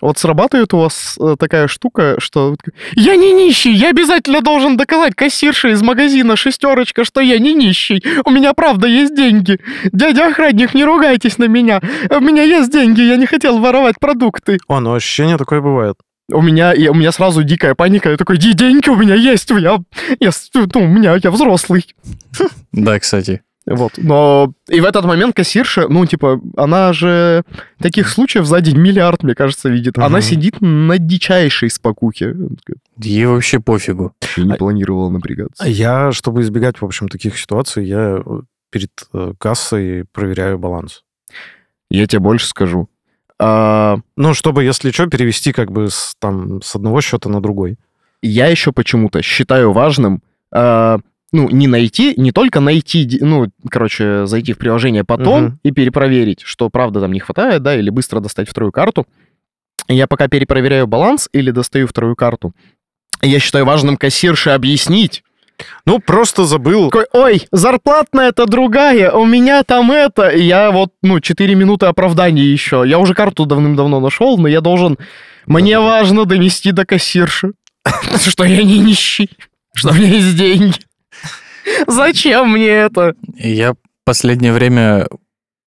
[0.00, 2.56] Вот срабатывает у вас э, такая штука, что
[2.96, 8.02] я не нищий, я обязательно должен доказать кассирше из магазина шестерочка, что я не нищий,
[8.24, 9.60] у меня правда есть деньги.
[9.92, 11.80] Дядя охранник, не ругайтесь на меня,
[12.10, 14.58] у меня есть деньги, я не хотел воровать продукты.
[14.66, 15.96] О, ну ощущение такое бывает.
[16.32, 18.10] У меня, и у меня сразу дикая паника.
[18.10, 19.78] Я такой, «Ди- деньги у меня есть, я,
[20.18, 21.86] я, ну, у меня, я взрослый.
[22.72, 23.42] Да, кстати.
[23.64, 27.44] Вот, но и в этот момент кассирша, ну, типа, она же
[27.78, 29.98] таких случаев за день миллиард, мне кажется, видит.
[29.98, 30.22] Она Мгм.
[30.22, 31.68] сидит на дичайшей.
[31.82, 34.12] Она такая, Ей вообще пофигу.
[34.36, 35.62] Я не А- планировал напрягаться.
[35.62, 41.04] А Я, чтобы избегать, в общем, таких ситуаций, я э, перед э, кассой проверяю баланс.
[41.90, 42.88] Я тебе больше скажу.
[43.38, 47.76] А, Ну, чтобы, если что, перевести как бы с, там, с одного счета на другой.
[48.22, 50.22] я еще почему-то считаю важным,
[50.52, 50.98] а,
[51.32, 55.60] ну, не найти, не только найти, ну, короче, зайти в приложение потом Мгм.
[55.62, 59.06] и перепроверить, что правда там не хватает, да, или быстро достать вторую карту.
[59.88, 62.54] Я пока перепроверяю баланс или достаю вторую карту,
[63.22, 65.22] я считаю важным кассирше объяснить.
[65.86, 66.90] Ну, просто забыл.
[66.90, 70.28] Такой, ой, зарплатная это другая, у меня там это.
[70.28, 72.82] И я вот, ну, 4 минуты оправдания еще.
[72.84, 74.98] Я уже карту давным-давно нашел, но я должен...
[75.46, 77.52] Мне важно донести до кассирши,
[78.26, 79.30] что я не нищий,
[79.74, 80.78] что у меня есть деньги.
[81.86, 83.14] Зачем мне это?
[83.36, 85.06] Я последнее время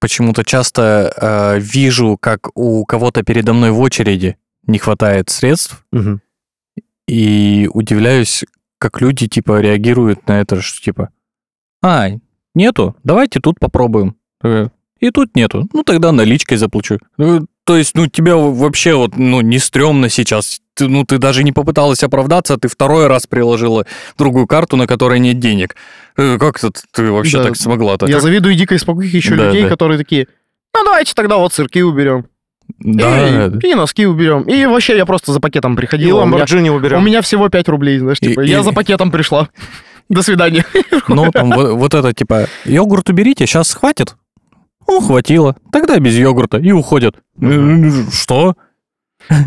[0.00, 6.20] почему-то часто э, вижу, как у кого-то передо мной в очереди не хватает средств, Мгм.
[7.08, 8.44] и удивляюсь,
[8.78, 11.10] как люди, типа, реагируют на это, что, типа,
[11.82, 12.08] а,
[12.54, 14.16] нету, давайте тут попробуем.
[15.00, 16.98] И тут нету, ну, тогда наличкой заплачу.
[17.66, 20.60] То есть, ну, тебя вообще вот, ну, не стрёмно сейчас.
[20.74, 23.84] Ты, ну, ты даже не попыталась оправдаться, а ты второй раз приложила
[24.16, 25.74] другую карту, на которой нет денег.
[26.16, 27.44] Э, Как это ты вообще Да.
[27.44, 28.06] так смогла-то?
[28.06, 29.68] Я Как- завидую дикой спокойки еще Да, людей, да.
[29.68, 30.28] которые такие,
[30.74, 32.26] ну давайте тогда вот сырки уберем.
[32.78, 34.42] Да, и, и носки уберем.
[34.42, 36.16] И вообще я просто за пакетом И приходил.
[36.18, 36.98] у меня- Ламборджини уберем.
[36.98, 39.48] У меня всего 5 рублей, знаешь, И- типа, и- я за пакетом пришла.
[40.08, 40.64] До свидания.
[41.08, 44.14] Ну, там вот, вот это, типа, йогурт уберите, сейчас хватит?
[44.86, 45.56] Хватило.
[45.72, 46.58] Тогда без йогурта.
[46.58, 47.16] И уходят.
[48.12, 48.54] Что?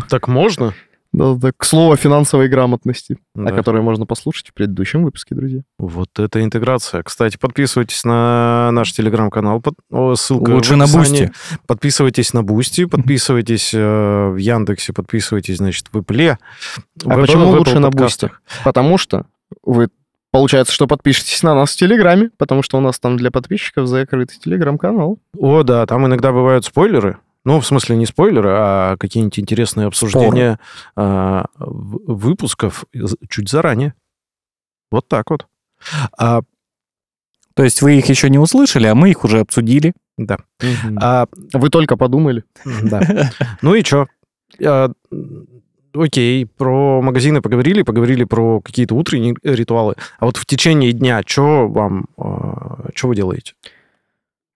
[0.08, 0.74] Так можно?
[1.12, 3.50] Да, да, К слову о финансовой грамотности, о Да.
[3.50, 5.62] которой можно послушать в предыдущем выпуске, друзья.
[5.76, 7.02] Вот это интеграция.
[7.02, 9.60] Кстати, подписывайтесь на наш телеграм-канал.
[9.60, 10.86] под- о, Ссылка Лучше в на.
[10.86, 11.32] Boosty.
[11.66, 16.36] Подписывайтесь на Boosty, подписывайтесь э, в Яндексе, подписывайтесь, значит, в Apple.
[17.04, 18.40] А в- почему Apple лучше на подкастах.
[18.62, 19.26] Потому что
[19.64, 19.88] вы,
[20.30, 24.38] получается, что подпишетесь на нас в Телеграме, потому что у нас там для подписчиков закрытый
[24.38, 25.18] Телеграм-канал.
[25.36, 27.18] О, да, там иногда бывают спойлеры.
[27.44, 30.58] Ну, в смысле, не спойлеры, а какие-нибудь интересные обсуждения
[30.94, 32.84] а, выпусков
[33.30, 33.94] чуть заранее.
[34.90, 35.46] Вот так вот.
[36.18, 36.42] А,
[37.54, 39.94] То есть вы их еще не услышали, а мы их уже обсудили.
[40.18, 40.36] да.
[41.00, 42.44] А, Вы только подумали.
[42.82, 43.30] да.
[43.62, 44.06] Ну и что?
[45.94, 49.94] Окей, про магазины поговорили, поговорили про какие-то утренние ритуалы.
[50.18, 52.06] А вот в течение дня что вам,
[52.94, 53.54] что вы делаете?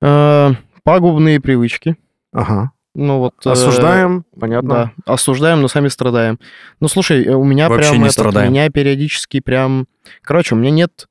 [0.01, 0.53] Э,
[0.85, 1.97] Пагубные привычки.
[2.33, 2.73] Ага.
[2.95, 3.35] Ну вот...
[3.45, 4.93] э, Осуждаем, понятно.
[5.07, 6.39] Да, осуждаем, но сами страдаем.
[6.81, 8.53] Ну, слушай, э, у меня Вообще прям не этот, страдаем.
[8.53, 9.87] меня периодически прям...
[10.23, 11.09] Короче, у меня нет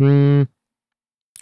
[0.00, 0.48] м,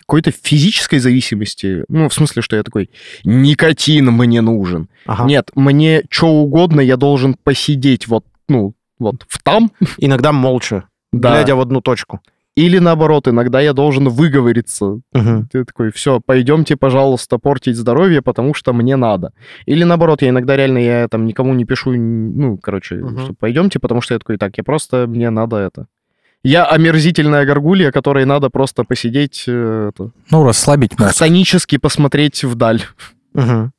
[0.07, 1.85] какой-то физической зависимости.
[1.89, 2.91] Ну, в смысле, что я такой,
[3.25, 4.89] никотин мне нужен.
[5.05, 5.25] Ага.
[5.25, 11.33] Нет, мне что угодно, я должен посидеть вот, ну, вот в там, Иногда молча, да.
[11.33, 12.21] глядя в одну точку.
[12.57, 15.01] Или наоборот, иногда я должен выговориться.
[15.13, 15.47] Мгм.
[15.53, 19.33] Ты такой, все, пойдемте, пожалуйста, портить здоровье, потому что мне надо.
[19.67, 23.19] Или наоборот, я иногда реально, я там никому не пишу, ну, короче, Мгм.
[23.25, 25.87] что пойдемте, потому что я такой, так, я просто, мне надо это.
[26.47, 31.15] Я омерзительная горгулья, которой надо просто посидеть, э, это, Ну, расслабить мозг.
[31.15, 32.83] хтонически посмотреть вдаль.
[33.35, 33.73] Мгм.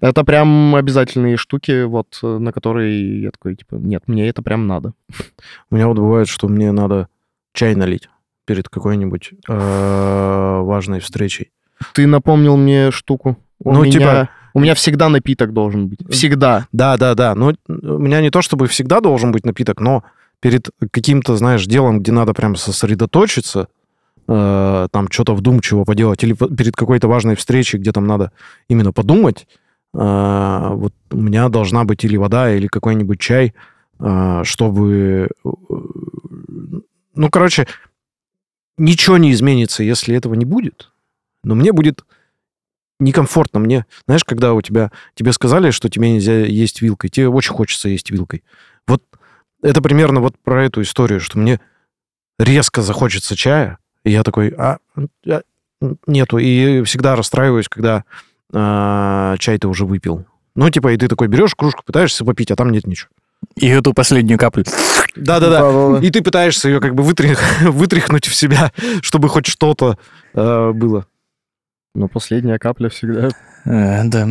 [0.00, 4.66] Это прям обязательные штуки, вот, э, на которые я такой, типа, нет, мне это прям
[4.66, 4.94] надо.
[5.70, 7.06] У меня вот бывает, что мне надо
[7.52, 8.08] чай налить
[8.46, 11.50] перед какой-нибудь э, важной встречей.
[11.94, 13.36] Ты напомнил мне штуку.
[13.62, 16.00] У Ну, меня, типа- У меня всегда напиток должен быть.
[16.10, 16.66] Всегда.
[16.72, 17.34] Да, да, да.
[17.36, 20.02] Но у меня не то, чтобы всегда должен быть напиток, но
[20.40, 23.68] перед каким-то, знаешь, делом, где надо прям сосредоточиться,
[24.26, 28.32] э, там что-то вдумчиво поделать, или перед какой-то важной встречей, где там надо
[28.68, 29.46] именно подумать,
[29.94, 33.54] э, вот у меня должна быть или вода, или какой-нибудь чай,
[33.98, 35.28] э, чтобы...
[37.14, 37.66] Ну, короче,
[38.78, 40.90] ничего не изменится, если этого не будет.
[41.44, 42.04] Но мне будет
[42.98, 43.60] некомфортно.
[43.60, 47.88] Мне, знаешь, когда у тебя тебе сказали, что тебе нельзя есть вилкой, тебе очень хочется
[47.88, 48.42] есть вилкой.
[49.62, 51.60] Это примерно вот про эту историю, что мне
[52.38, 54.78] резко захочется чая, и я такой, а,
[55.28, 55.42] а,
[56.06, 56.38] нету.
[56.38, 58.04] И всегда расстраиваюсь, когда
[58.52, 60.24] а, чай ты уже выпил.
[60.54, 63.10] Ну, типа, и ты такой берешь кружку, пытаешься попить, а там нет ничего.
[63.56, 64.64] И эту последнюю каплю.
[65.16, 65.98] Да-да-да.
[66.00, 69.98] И ты пытаешься ее как бы вытрях- вытряхнуть в себя, чтобы хоть что-то
[70.34, 71.06] э, было.
[71.94, 73.30] Но последняя капля всегда.
[73.64, 74.26] Э, Да.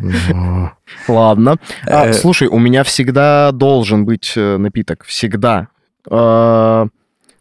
[1.08, 1.58] Ладно.
[1.86, 5.04] А, э, слушай, у меня всегда должен быть э, напиток.
[5.04, 5.68] Всегда.
[6.08, 6.86] А,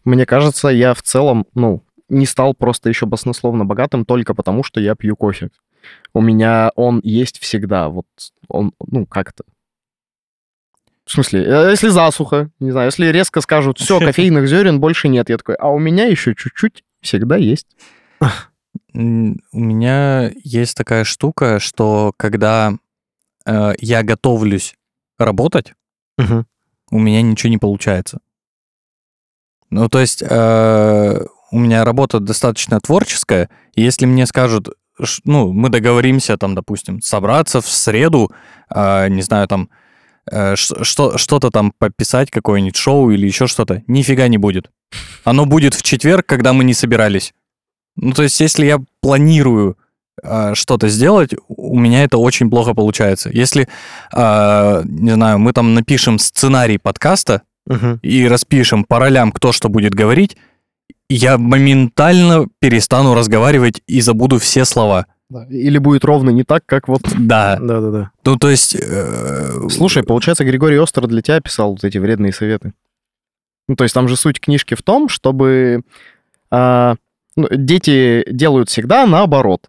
[0.03, 4.79] Мне кажется, я в целом, ну, не стал просто еще баснословно богатым только потому, что
[4.79, 5.49] я пью кофе.
[6.13, 7.89] У меня он есть всегда.
[7.89, 8.05] Вот
[8.49, 9.43] он, ну, как-то.
[11.05, 15.37] В смысле, если засуха, не знаю, если резко скажут, все, кофейных зерен больше нет, я
[15.37, 17.67] такой, а у меня еще чуть-чуть всегда есть.
[18.93, 22.73] У меня есть такая штука, что когда
[23.45, 24.75] э, я готовлюсь
[25.17, 25.73] работать,
[26.17, 26.45] Мгм.
[26.91, 28.19] у меня ничего не получается.
[29.69, 34.69] Ну, то есть э, у меня работа достаточно творческая, и если мне скажут,
[35.25, 38.31] ну, мы договоримся там, допустим, собраться в среду,
[38.73, 39.69] э, не знаю, там,
[40.31, 44.71] э, что, что-то там пописать, какое-нибудь шоу или еще что-то, нифига не будет.
[45.23, 47.33] Оно будет в четверг, когда мы не собирались.
[47.95, 49.77] Ну, то есть, если я планирую
[50.21, 53.29] э, что-то сделать, у меня это очень плохо получается.
[53.33, 53.67] Если,
[54.13, 57.99] э, не знаю, мы там напишем сценарий подкаста Мгм.
[58.03, 60.37] и распишем по ролям, кто что будет говорить,
[61.09, 65.07] я моментально перестану разговаривать и забуду все слова.
[65.49, 67.01] Или будет ровно не так, как вот...
[67.17, 67.57] Да.
[67.59, 68.11] Да-да-да.
[68.23, 68.75] Ну, то есть...
[68.79, 72.73] э, Слушай, получается, Григорий Остер для тебя писал вот эти вредные советы.
[73.67, 75.81] Ну, то есть там же суть книжки в том, чтобы
[76.51, 76.95] ну,
[77.37, 79.67] дети делают всегда наоборот.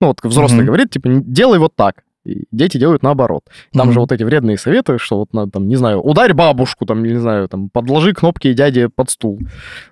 [0.00, 0.66] Ну, вот взрослый Мгм.
[0.66, 2.02] говорит, типа, «Не- делай вот так.
[2.26, 3.42] И дети делают наоборот.
[3.74, 4.00] Там же Мгм.
[4.00, 7.48] вот эти вредные советы, что вот надо, там, не знаю, ударь бабушку, там, не знаю,
[7.48, 9.40] там, подложи кнопки дяде под стул.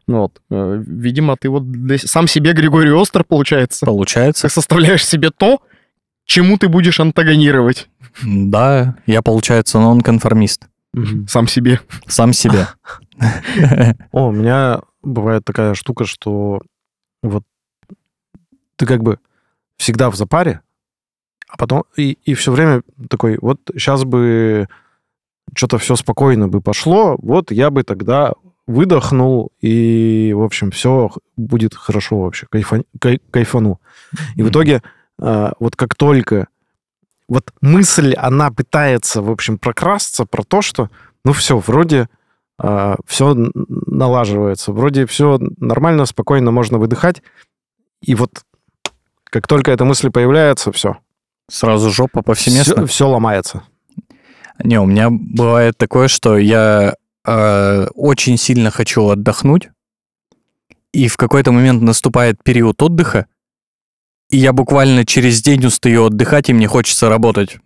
[0.07, 0.41] Ну вот.
[0.51, 3.85] э, Видимо, ты вот для- сам себе Григорий Остер, получается.
[3.85, 4.49] Получается.
[4.49, 5.61] Ты составляешь себе то,
[6.25, 7.89] чему ты будешь антагонировать.
[8.25, 10.69] Да, я, получается, нонконформист.
[11.29, 11.81] Сам себе.
[12.07, 12.67] Сам себе.
[14.13, 16.61] О, у меня бывает такая штука, что
[17.23, 17.45] вот
[18.77, 19.19] ты как бы
[19.77, 20.61] всегда в запаре,
[21.49, 24.69] а потом и, и все время такой, вот сейчас бы
[25.55, 28.33] что-то все спокойно бы пошло, вот я бы тогда
[28.67, 33.81] выдохнул, и, в общем, все будет хорошо вообще, кайфа- кай- кайфану.
[34.37, 34.83] И в итоге,
[35.21, 36.49] а, вот как только
[37.29, 40.91] вот мысль, она пытается, в общем, прокрасться про то, что,
[41.25, 42.09] ну все, вроде
[43.07, 43.35] все
[43.87, 47.23] налаживается, вроде все нормально, спокойно можно выдыхать,
[48.03, 48.43] и вот
[49.25, 50.99] как только эта мысль появляется, все,
[51.51, 52.87] Сразу жопа повсеместно.
[52.87, 53.63] все, ломается.
[54.63, 56.95] Не, у меня бывает такое, что я
[57.27, 59.71] э, очень сильно хочу отдохнуть,
[60.93, 63.27] и в какой-то момент наступает период отдыха,
[64.31, 67.59] и я буквально через день устаю отдыхать, и мне хочется работать.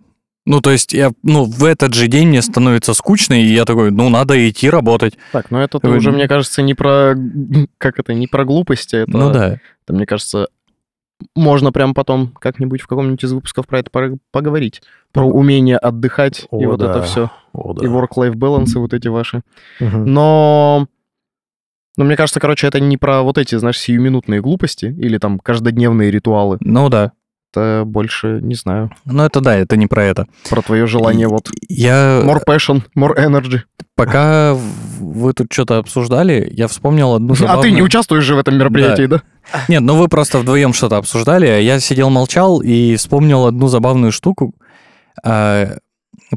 [0.46, 3.90] Ну, то есть, я, ну, в этот же день мне становится скучно, и я такой,
[3.90, 5.18] ну, надо идти работать.
[5.32, 7.14] Так, ну это уже, мне кажется, не про...
[7.78, 8.14] Как это?
[8.14, 8.96] Не про глупости.
[8.96, 9.58] Это, Ну да.
[9.84, 10.46] это, мне кажется,
[11.34, 13.90] можно прям потом как-нибудь в каком-нибудь из выпусков про это
[14.30, 14.82] поговорить.
[15.12, 17.02] Про умение отдыхать и О, вот это да.
[17.02, 17.30] все.
[17.52, 19.42] О, И work-life balance, и вот эти ваши.
[19.80, 20.04] Мгм.
[20.04, 20.86] Но...
[21.96, 26.10] Но мне кажется, короче, это не про вот эти, знаешь, сиюминутные глупости или там каждодневные
[26.10, 26.58] ритуалы.
[26.60, 27.12] Ну да.
[27.56, 30.26] Это больше, не знаю, Ну это да, это не про это.
[30.50, 31.48] про твое желание вот...
[31.68, 32.20] Я...
[32.22, 33.60] More passion, more energy.
[33.94, 34.54] Пока
[35.00, 37.46] вы тут что-то обсуждали, я вспомнил одну А ты не
[37.78, 39.22] забавную- участвуешь же в этом мероприятии, да?
[39.68, 44.12] Нет, ну вы просто вдвоем что-то обсуждали, а я сидел молчал и вспомнил одну забавную
[44.12, 44.54] штуку
[45.24, 45.78] а,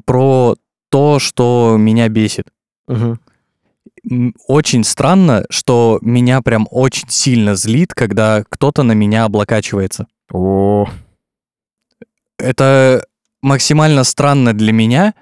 [0.06, 0.56] про
[0.90, 2.46] то, что меня бесит.
[2.88, 10.08] М, Очень странно, что меня прям очень сильно злит, когда кто-то на меня облокачивается.
[10.32, 10.88] О,
[12.40, 13.06] Это
[13.42, 15.14] максимально странно для меня,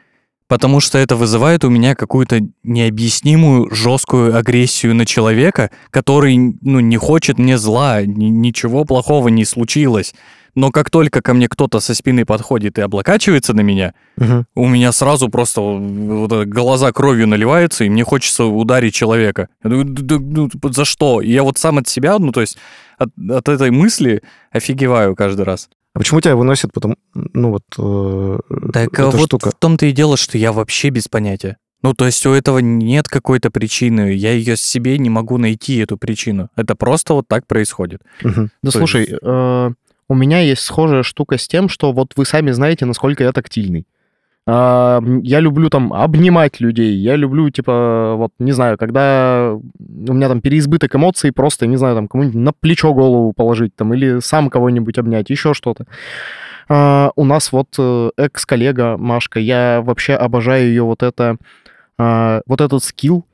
[0.47, 6.97] потому что это вызывает у меня какую-то необъяснимую жесткую агрессию на человека, который ну, не
[6.97, 10.13] хочет мне зла, ни- ничего плохого не случилось.
[10.55, 14.47] Но как только ко мне кто-то со спины подходит и облокачивается на меня, Мгм.
[14.55, 19.49] у меня сразу просто вот глаза кровью наливаются, и мне хочется ударить человека.
[19.63, 21.21] Я думаю, «Да- да, ну, за что?
[21.21, 22.57] И я вот сам от себя, ну то есть
[22.97, 25.69] от, от этой мысли офигеваю каждый раз.
[25.97, 28.37] А почему тебя выносит потом, ну вот, э,
[28.71, 29.49] Так а эта вот штука?
[29.49, 31.57] в том-то и дело, что я вообще без понятия.
[31.81, 35.97] Ну, то есть у этого нет какой-то причины, я ее себе не могу найти, эту
[35.97, 36.49] причину.
[36.55, 38.01] Это просто вот так происходит.
[38.21, 38.51] Мгм.
[38.61, 39.71] Да То слушай, есть- э,
[40.07, 43.87] у меня есть схожая штука с тем, что вот вы сами знаете, насколько я тактильный.
[44.49, 50.29] А, Я люблю там обнимать людей, я люблю, типа, вот, не знаю, когда у меня
[50.29, 54.49] там переизбыток эмоций, просто, не знаю, там, кому-нибудь на плечо голову положить, там, или сам
[54.49, 55.85] кого-нибудь обнять, еще что-то.
[56.69, 61.35] А, У нас вот э, экс-коллега Машка, я вообще обожаю ее вот это,
[61.97, 63.25] а, вот этот скилл,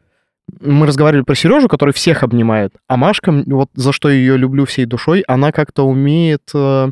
[0.62, 4.86] мы разговаривали про Сережу, который всех обнимает, а Машка, вот за что ее люблю всей
[4.86, 6.50] душой, она как-то умеет...
[6.56, 6.90] э,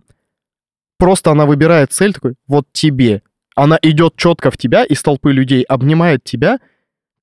[0.99, 3.23] Просто она выбирает цель такой, вот тебе.
[3.55, 6.59] Она идет четко в тебя из толпы людей, обнимает тебя,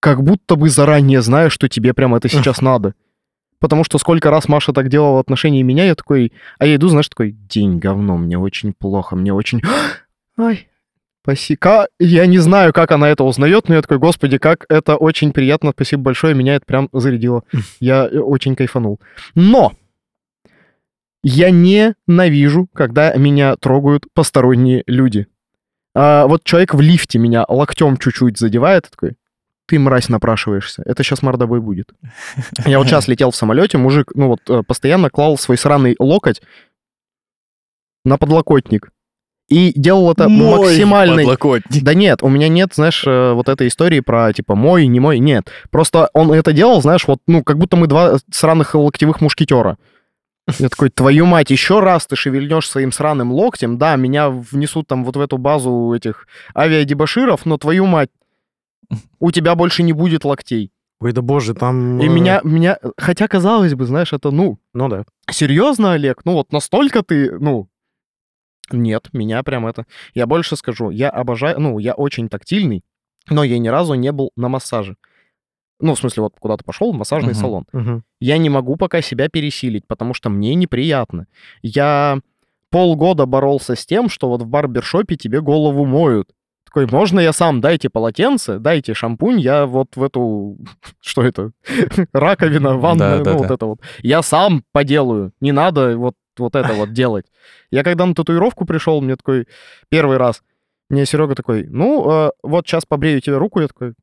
[0.00, 2.94] как будто бы заранее зная, что тебе прям это сейчас надо.
[3.60, 6.32] Потому что сколько раз Маша так делала в отношении меня, я такой...
[6.58, 9.60] А я иду, знаешь, такой, день говно, мне очень плохо, мне очень...
[10.38, 10.68] Ай,
[11.24, 11.88] спасибо.
[11.98, 15.72] Я не знаю, как она это узнает, но я такой, господи, как это очень приятно,
[15.72, 17.42] спасибо большое, меня это прям зарядило.
[17.80, 19.00] Я э, очень кайфанул.
[19.34, 19.72] Но
[21.24, 25.26] я ненавижу, когда меня трогают посторонние люди.
[26.00, 29.16] А, вот человек в лифте меня локтем чуть-чуть задевает, такой,
[29.66, 30.82] ты, мразь, напрашиваешься.
[30.87, 31.88] Это сейчас мордобой будет.
[32.64, 36.40] Я вот сейчас летел в самолете, мужик, ну вот, э, постоянно клал свой сраный локоть
[38.04, 38.90] на подлокотник.
[39.48, 41.16] И делал это максимально...
[41.16, 41.82] Подлокотник.
[41.82, 45.18] Да нет, у меня нет, знаешь, э, вот этой истории про, типа, мой, не мой,
[45.18, 45.50] нет.
[45.70, 49.78] Просто он это делал, знаешь, вот, ну, как будто мы два сраных локтевых мушкетера.
[50.59, 55.05] Я такой, твою мать, еще раз ты шевельнешь своим сраным локтем, да, меня внесут там
[55.05, 56.26] вот в эту базу этих
[56.57, 58.11] авиадебаширов, но твою мать,
[59.18, 60.72] у тебя больше не будет локтей.
[61.01, 62.01] Ой, да боже, там...
[62.01, 65.05] И э, меня, меня, хотя казалось бы, знаешь, это, ну, Ну да.
[65.30, 67.68] серьезно, Олег, ну вот настолько ты, ну,
[68.70, 69.86] нет, меня прям это...
[70.14, 72.84] Я больше скажу, я обожаю, ну, я очень тактильный,
[73.30, 74.96] но я ни разу не был на массаже.
[75.81, 77.41] Ну, в смысле, вот куда-то пошел в массажный Мгм.
[77.41, 77.64] салон.
[77.72, 78.03] Мгм.
[78.20, 81.26] Я не могу пока себя пересилить, потому что мне неприятно.
[81.62, 82.18] Я
[82.70, 86.31] полгода боролся с тем, что вот в барбершопе тебе голову моют.
[86.66, 90.59] Такой, можно я сам, дайте полотенце, дайте шампунь, я вот в эту,
[91.01, 91.53] что это,
[92.12, 93.55] раковина, ванная, Да, да, ну вот да.
[93.55, 93.81] это вот.
[94.03, 97.24] Я сам поделаю, не надо вот, вот это вот делать.
[97.70, 99.47] Я когда на татуировку пришел, мне такой,
[99.89, 100.43] первый раз,
[100.91, 103.95] мне Серега такой, ну, э, вот сейчас побрею тебе руку, я такой,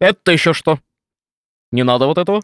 [0.00, 0.78] это еще что?
[1.72, 2.42] Не надо вот этого.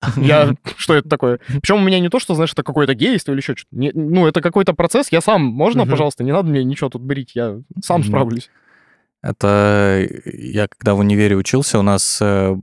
[0.16, 1.40] Я, что это такое?
[1.60, 3.76] Причем у меня не то, что, знаешь, это какое-то гейство или еще что-то.
[3.76, 5.90] Не- ну, это какой-то процесс, я сам, можно, Мгм.
[5.90, 8.48] пожалуйста, не надо мне ничего тут брить, я сам справлюсь.
[9.20, 12.56] Это я когда в универе учился, у нас э,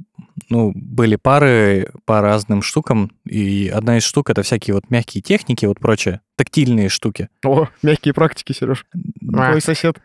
[0.49, 5.65] ну, были пары по разным штукам, и одна из штук это всякие вот мягкие техники,
[5.65, 7.27] вот прочее, тактильные штуки.
[7.43, 8.85] О, мягкие практики, Сереж.
[9.19, 9.97] Твой сосед.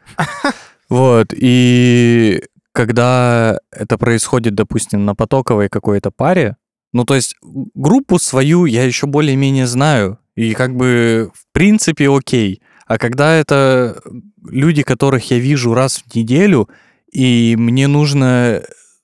[0.89, 2.43] Вот, и
[2.73, 6.57] когда это происходит, допустим, на потоковой какой-то паре,
[6.93, 7.37] ну, то есть
[7.75, 12.63] группу свою я еще более-менее знаю, и как бы в принципе окей.
[12.87, 14.01] А когда это
[14.45, 16.69] люди, которых я вижу раз в неделю,
[17.13, 18.63] и мне нужно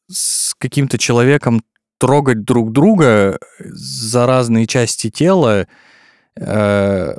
[0.09, 1.63] с каким-то человеком
[1.99, 5.67] трогать друг друга за разные части тела,
[6.39, 7.17] э,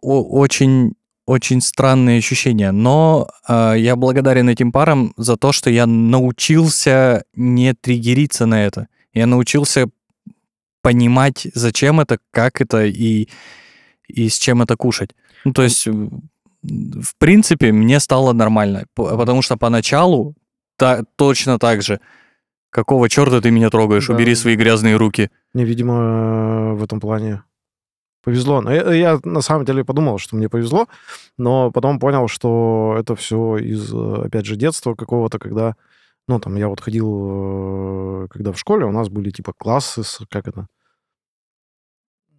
[0.00, 0.94] очень
[1.28, 7.74] очень странные ощущения, но э, я благодарен этим парам за то, что я научился не
[7.74, 8.88] триггериться на это.
[9.12, 9.90] Я научился
[10.80, 13.28] понимать, зачем это, как это и,
[14.06, 15.10] и с чем это кушать.
[15.44, 20.34] Ну, то есть, в принципе, мне стало нормально, потому что поначалу
[20.78, 22.00] та- точно так же.
[22.70, 24.06] Какого черта ты меня трогаешь?
[24.06, 24.14] Да.
[24.14, 25.30] Убери свои грязные руки.
[25.52, 27.42] Мне, видимо, в этом плане
[28.22, 28.60] повезло.
[28.60, 30.86] Но я, я на самом деле подумал, что мне повезло,
[31.36, 35.76] но потом понял, что это все из, э, опять же, детства какого-то, когда,
[36.26, 40.20] ну, там, я вот ходил, э, когда в школе у нас были, типа, классы, с,
[40.30, 40.66] как это?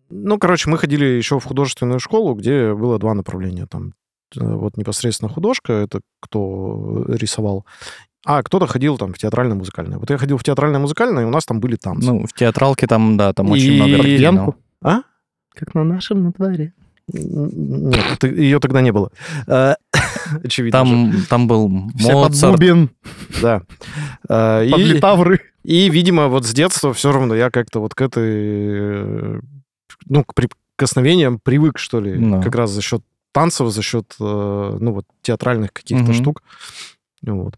[0.09, 3.67] Ну, короче, мы ходили еще в художественную школу, где было два направления.
[3.67, 3.93] Там
[4.35, 7.65] э, вот непосредственно художка, это кто рисовал,
[8.25, 9.97] а кто-то ходил там в театрально-музыкальное.
[9.97, 12.11] Вот я ходил в театрально-музыкальное, и у нас там были танцы.
[12.11, 14.55] Ну, в театралке там, да, там очень И много определенного.
[14.81, 15.01] А?
[15.55, 16.73] Как на нашем на дворе.
[17.11, 19.11] Нет, ее тогда не было.
[19.47, 19.73] Э,
[20.43, 20.85] Очевидно.
[20.85, 20.91] же.
[20.91, 22.53] Там, там был Моцарт.
[22.59, 22.89] бубен,
[23.41, 23.63] Да.
[24.29, 25.39] Э, под И, литавры.
[25.63, 29.37] и, видимо, вот с детства все равно я как-то вот к этой...
[29.37, 29.41] э,
[30.05, 32.15] Ну, к прикосновениям привык, что ли.
[32.17, 32.41] Да.
[32.43, 36.43] Как раз за счет танцев, за счет, ну, вот театральных каких-то штук.
[37.23, 37.55] Вот.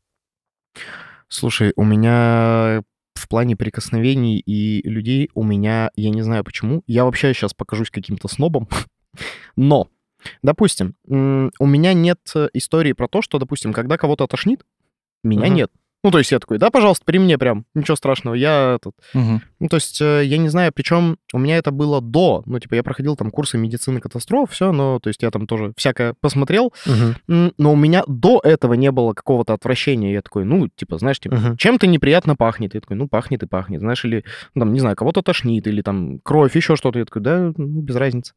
[1.28, 2.84] Слушай, у меня
[3.22, 7.92] в плане прикосновений и людей, у меня, я не знаю почему, я вообще сейчас покажусь
[7.92, 8.68] каким-то снобом,
[9.56, 9.88] но,
[10.42, 14.66] допустим, у меня нет э, истории про то, что, допустим, когда кого-то тошнит,
[15.24, 15.56] меня Мгм.
[15.56, 15.72] нет.
[16.04, 18.94] Ну, то есть я такой, да, пожалуйста, при мне прям, ничего страшного, я этот...
[19.14, 19.42] Мгм.
[19.60, 22.74] Ну, то есть э, я не знаю, причем у меня это было до, ну, типа
[22.76, 26.74] я проходил там курсы медицины катастроф, все, но, то есть я там тоже всякое посмотрел,
[27.28, 30.12] М, но у меня до этого не было какого-то отвращения.
[30.14, 31.58] Я такой, ну, типа, знаешь, типа, Мгм.
[31.58, 32.74] чем-то неприятно пахнет.
[32.74, 33.82] Я такой, ну, пахнет и пахнет.
[33.82, 34.24] Знаешь, или,
[34.56, 37.00] ну, там, не знаю, кого-то тошнит, или там кровь, еще что-то.
[37.00, 38.34] Я такой, да, ну, без разницы.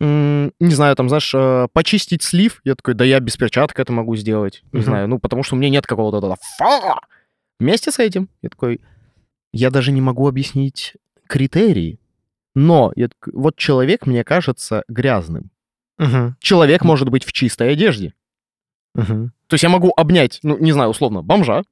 [0.00, 2.60] Не знаю, там, знаешь, э, почистить слив.
[2.64, 4.62] Я такой, да я без перчаток это могу сделать.
[4.72, 7.00] Не знаю, ну, потому что у меня нет какого-то этого «фа!».
[7.58, 8.80] Вместе с этим я такой,
[9.52, 10.94] я даже не могу объяснить
[11.26, 11.98] критерии.
[12.54, 15.50] Но я вот человек мне кажется грязным.
[15.98, 16.36] Мгм.
[16.40, 18.14] Человек может быть в чистой одежде.
[18.94, 19.32] Мгм.
[19.46, 21.62] То есть я могу обнять, ну, не знаю, условно, бомжа.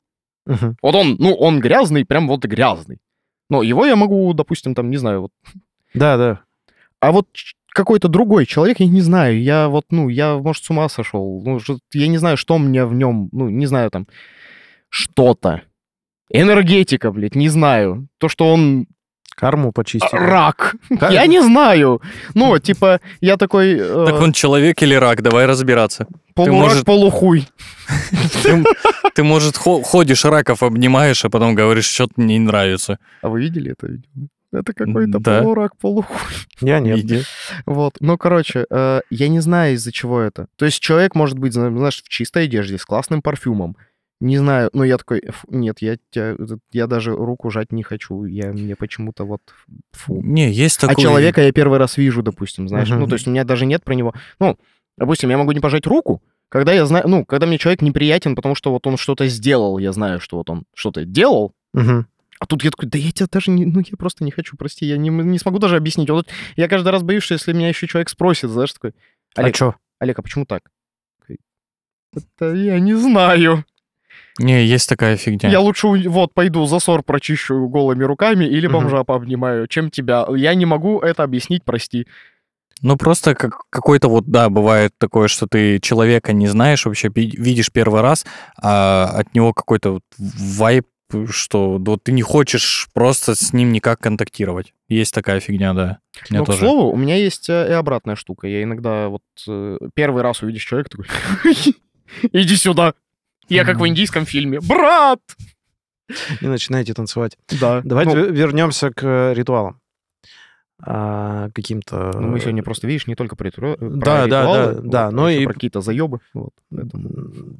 [0.45, 0.77] Мгм.
[0.83, 3.01] Вот он, ну, он грязный, прям вот грязный.
[3.49, 5.33] Но его я могу, допустим, там, не знаю, вот.
[5.95, 6.41] Да, да.
[7.01, 7.29] А вот
[7.79, 11.43] какой-то другой человек, я не знаю, я вот, ну, я, может, с ума сошел.
[11.45, 11.61] Ну,
[11.95, 14.07] я не знаю, что мне в нем, ну, не знаю, там,
[14.91, 15.63] что-то.
[16.31, 18.09] Энергетика, блядь, не знаю.
[18.19, 18.87] То, что он
[19.37, 20.13] Карму почистить.
[20.13, 20.75] рак.
[20.91, 21.11] Да.
[21.11, 22.03] Я не знаю.
[22.35, 25.23] Ну, типа, я такой э, Так он человек или рак?
[25.23, 26.07] Давай разбираться.
[26.35, 27.47] полурак, может- полухуй.
[28.43, 28.65] Ты,
[29.15, 32.99] ты, может, хо- ходишь, раков обнимаешь, а потом говоришь, что-то мне не нравится.
[33.23, 34.29] А вы видели это видео?
[34.53, 35.41] Это какой-то Да.
[35.43, 36.17] полурак, полухуй.
[36.61, 36.97] Я нет.
[36.97, 37.23] Видел.
[37.67, 40.47] Вот, ну, короче, э, я не знаю, из-за чего это.
[40.57, 43.77] То есть человек может быть, зна- знаешь, в чистой одежде, с классным парфюмом.
[44.21, 46.35] Не знаю, но я такой, «Фу, нет, я, тебя-
[46.73, 49.43] я даже руку жать не хочу, я мне почему-то вот
[49.93, 50.21] фу.
[50.23, 50.95] Не, есть такой...
[50.97, 53.01] А человека я первый раз вижу, допустим, знаешь, Мгм.
[53.01, 54.59] ну, то есть у меня даже нет про него, ну,
[54.97, 58.57] допустим, я могу не пожать руку, когда я знаю, ну, когда мне человек неприятен, потому
[58.57, 62.09] что вот он что-то сделал, я знаю, что вот он что-то делал, Мгм.
[62.39, 64.87] А тут я такой, да я тебя даже не, ну я просто не хочу, прости,
[64.87, 66.11] я не, не смогу даже объяснить.
[66.11, 68.93] Вот я каждый раз боюсь, что если меня еще человек спросит, знаешь, такой,
[69.37, 69.75] Олег, А что?
[69.99, 70.63] Олег, а почему так?
[72.15, 73.65] Это я не знаю.
[74.39, 75.51] Не, есть такая фигня.
[75.51, 80.27] Я лучше вот пойду засор прочищу голыми руками или бомжа пообнимаю, чем тебя.
[80.35, 82.07] Я не могу это объяснить, прости.
[82.81, 87.35] Ну, просто как, какой-то вот, да, бывает такое, что ты человека не знаешь, вообще ви-
[87.37, 88.25] видишь первый раз,
[88.57, 90.87] а от него какой-то вот вайп,
[91.31, 94.75] что вот ты не хочешь просто с ним никак контактировать.
[94.89, 95.99] Есть такая фигня, да.
[96.31, 96.59] Меня Но, к тоже.
[96.61, 98.47] слову, у меня есть э, и обратная штука.
[98.47, 101.07] Я иногда вот э, первый раз увидишь человека такой,
[102.33, 102.95] иди сюда.
[103.49, 104.61] Я как в индийском фильме.
[104.61, 105.21] Брат!
[106.41, 107.37] Не начинайте танцевать.
[107.61, 107.81] Да.
[107.85, 109.81] Давайте Ну, ве- вернемся к э, ритуалам.
[110.81, 112.13] А, каким-то...
[112.15, 115.05] ну, мы сегодня просто, видишь, не только про, ритуа- про Да, да, ритуалы, да, да,
[115.07, 116.21] вот, но ещё и- про какие-то заебы.
[116.35, 117.09] Вот, поэтому.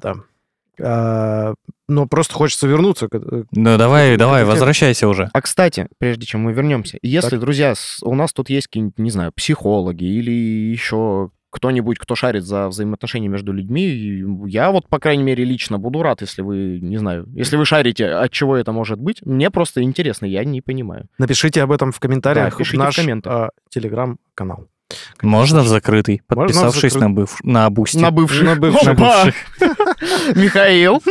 [0.01, 0.15] Да.
[0.81, 1.53] А,
[1.87, 5.29] но просто хочется вернуться э, Ну, давай, давай, возвращайся уже.
[5.33, 7.39] А кстати, прежде чем мы вернемся, если, Так.
[7.41, 7.73] друзья,
[8.03, 13.27] у нас тут есть какие-нибудь, не знаю, психологи или еще кто-нибудь, кто шарит за взаимоотношения
[13.27, 17.57] между людьми, я вот, по крайней мере, лично буду рад, если вы, не знаю, если
[17.57, 19.25] вы шарите, от чего это может быть.
[19.25, 21.07] Мне просто интересно, я не понимаю.
[21.17, 23.33] Напишите об этом в комментариях Да, пишите в в наш комментах.
[23.33, 24.67] а, телеграм-канал.
[25.21, 27.37] Можно в закрытый, Можно в подписавшись закры- на, быв...
[27.43, 27.97] на Boosty.
[27.97, 28.43] На бывших.
[28.43, 28.83] На бывших.
[28.85, 29.31] На Опа!
[30.35, 31.01] Михаил,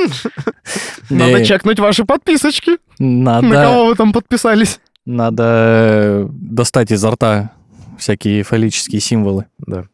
[1.10, 2.78] надо чекнуть ваши подписочки.
[2.98, 4.80] На Надо, кого вы там подписались?
[5.04, 7.52] надо э, достать изо рта
[7.98, 9.46] всякие фаллические символы.
[9.58, 9.86] Да.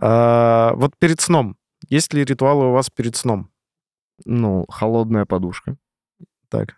[0.00, 1.56] А, вот перед сном.
[1.88, 3.50] Есть ли ритуалы у вас перед сном?
[4.24, 5.76] Ну, холодная подушка.
[6.48, 6.76] Так.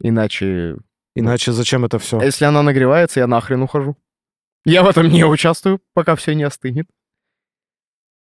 [0.00, 0.76] Иначе
[1.16, 2.20] Иначе зачем это все?
[2.20, 3.96] Если она нагревается, я нахрен ухожу.
[4.66, 6.86] Я в этом не участвую, пока все не остынет.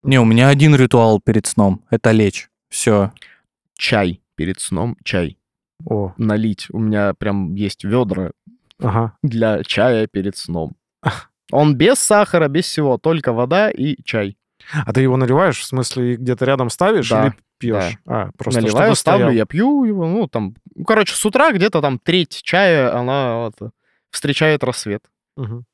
[0.03, 1.83] Не, у меня один ритуал перед сном.
[1.89, 2.49] Это лечь.
[2.69, 3.11] Все.
[3.77, 5.37] Чай перед сном, чай.
[5.85, 6.67] О, Налить.
[6.71, 8.31] У меня прям есть ведра
[8.79, 9.13] ага.
[9.23, 10.75] для чая перед сном.
[11.51, 14.37] Он без сахара, без всего, только вода и чай.
[14.85, 17.97] А ты его наливаешь, в смысле, где-то рядом ставишь Да, или пьешь?
[18.05, 19.31] А, просто Наливаю, ставлю, стоял.
[19.31, 20.07] я пью его.
[20.07, 23.73] Ну, там, ну, короче, с утра где-то там треть чая, она вот,
[24.11, 25.03] встречает рассвет.
[25.35, 25.65] Мгм.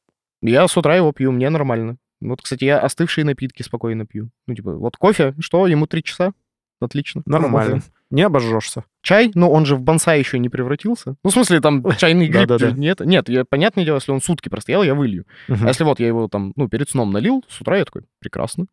[0.41, 1.97] Я с утра его пью, мне нормально.
[2.21, 4.29] Вот, кстати, я остывшие напитки спокойно пью.
[4.47, 6.33] Ну, типа, вот кофе, что, ему три часа?
[6.79, 7.23] Отлично.
[7.25, 7.57] Нормально.
[7.57, 7.83] Работаем.
[8.09, 8.85] Не обожжешься.
[9.01, 11.15] Чай, ну он же в бонсай еще не превратился.
[11.23, 13.01] Ну, в смысле, там чайный гриб нет.
[13.01, 15.25] Нет, я, понятное дело, если он сутки простоял, я вылью.
[15.47, 18.67] А если вот я его там, ну, перед сном налил, с утра я такой, прекрасно.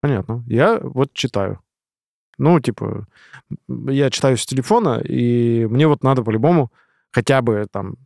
[0.00, 0.44] Понятно.
[0.46, 1.60] Я вот читаю.
[2.38, 3.06] Ну, типа,
[3.68, 6.72] я читаю с телефона, и мне вот надо по-любому
[7.12, 7.96] хотя бы там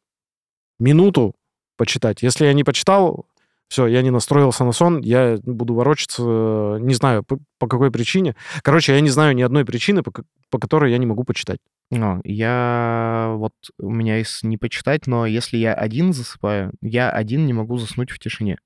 [0.79, 1.35] минуту
[1.77, 2.23] почитать.
[2.23, 3.27] Если я не почитал,
[3.69, 7.91] все, я не настроился на сон, я буду ворочаться, э, не знаю по, по какой
[7.91, 8.37] причине.
[8.63, 10.13] Короче, я не знаю ни одной причины, по,
[10.51, 11.59] по которой я не могу почитать.
[11.91, 17.47] Ну, я вот, у меня есть не почитать, но если я один засыпаю, я один
[17.47, 18.59] не могу заснуть в тишине.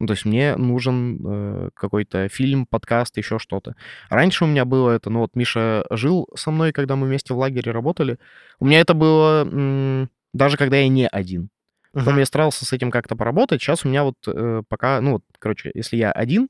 [0.00, 3.74] Ну, то есть мне нужен э, какой-то фильм, подкаст, еще что-то.
[4.10, 7.38] Раньше у меня было это, ну вот Миша жил со мной, когда мы вместе в
[7.38, 8.18] лагере работали.
[8.60, 11.50] У меня это было даже когда я не один.
[11.92, 12.18] Потом Мгм.
[12.20, 13.60] я старался с этим как-то поработать.
[13.62, 16.48] Сейчас у меня вот э, пока, ну вот, короче, если я один,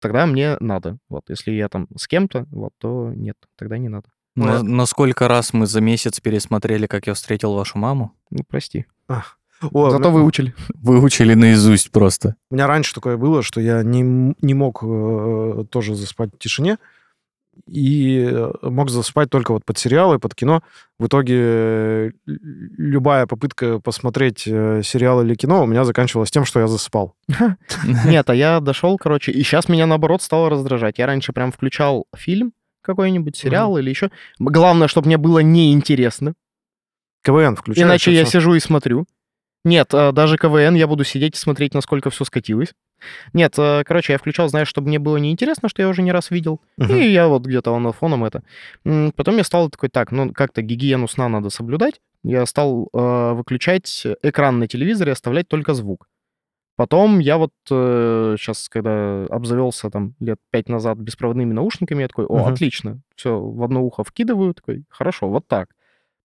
[0.00, 0.98] тогда мне надо.
[1.08, 4.08] Вот, если я там с кем-то, вот, то нет, тогда не надо.
[4.36, 8.12] На, на сколько раз мы за месяц пересмотрели, как я встретил вашу маму?
[8.30, 8.86] Ну, прости.
[9.08, 10.54] О, Зато у- выучили.
[10.74, 12.36] Выучили наизусть просто.
[12.50, 16.78] У меня раньше такое было, что я не, не мог э, тоже заспать в тишине,
[17.66, 20.62] и э, мог заспать только вот под сериалы, под кино.
[20.98, 26.60] В итоге э, любая попытка посмотреть э, сериал или кино у меня заканчивалась тем, что
[26.60, 27.14] я засыпал.
[28.06, 30.98] Нет, а я дошел, короче, и сейчас меня, наоборот, стало раздражать.
[30.98, 32.52] Я раньше прям включал фильм
[32.82, 34.10] какой-нибудь, сериал или еще.
[34.38, 36.34] Главное, чтобы мне было неинтересно.
[37.22, 37.86] КВН включаешь.
[37.86, 39.06] Иначе я сижу и смотрю.
[39.64, 42.74] Нет, а, даже КВН я буду сидеть и смотреть, насколько все скатилось.
[43.32, 46.30] Нет, а, короче, я включал, знаешь, чтобы мне было неинтересно, что я уже не раз
[46.30, 46.60] видел.
[46.76, 46.96] Мгм.
[46.96, 48.42] И я вот где-то на фоном это.
[49.16, 52.00] Потом я стал такой, так, ну как-то гигиену сна надо соблюдать.
[52.22, 56.08] Я стал э, выключать экран на телевизоре, оставлять только звук.
[56.76, 62.38] Потом я вот сейчас, когда обзавелся там лет пять назад беспроводными наушниками, я такой, о,
[62.38, 62.52] Мгм.
[62.52, 65.68] отлично, все, в одно ухо вкидываю, такой, хорошо, вот так.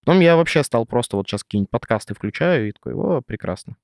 [0.04, 3.76] Потом я вообще стал просто вот сейчас какие-нибудь подкасты включаю и такой, о, прекрасно.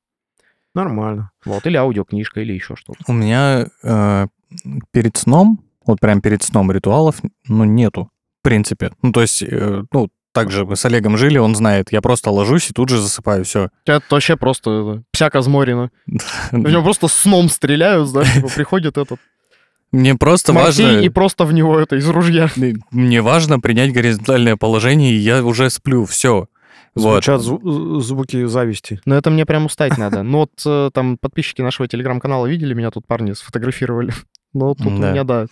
[0.77, 1.31] Нормально.
[1.47, 2.99] Вот, или аудиокнижка, или еще что-то.
[3.09, 4.27] У меня э,
[4.91, 7.17] перед сном, вот прям перед сном ритуалов,
[7.49, 8.11] ну, нету,
[8.41, 8.93] в принципе.
[9.01, 12.31] Ну, то есть, э, ну, так же мы с Олегом жили, он знает, я просто
[12.31, 13.71] ложусь и тут же засыпаю, все.
[13.87, 15.91] Это вообще просто это, псяка зморина.
[16.53, 19.19] В него просто сном стреляют, знаешь, типа, приходит этот
[19.93, 21.01] Мне просто Максей важно...
[21.01, 22.51] и просто в него это из ружья.
[22.91, 26.49] Мне важно принять горизонтальное положение, и я уже сплю, все.
[26.97, 27.25] Вот.
[27.25, 29.01] Звучат зву- звуки зависти.
[29.05, 30.23] Но это мне прям устать надо.
[30.23, 34.13] Ну вот э, там подписчики нашего телеграм-канала видели, меня тут парни сфотографировали.
[34.55, 35.47] Ну тут у меня, да,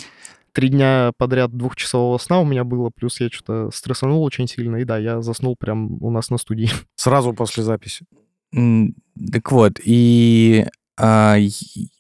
[0.52, 4.84] три дня подряд двухчасового сна у меня было, плюс я что-то стрессанул очень сильно, и
[4.84, 6.70] да, я заснул прям у нас на студии.
[6.96, 8.06] Сразу после записи.
[8.50, 10.64] Так вот, и
[10.98, 11.36] а,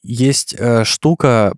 [0.02, 1.52] есть э, штука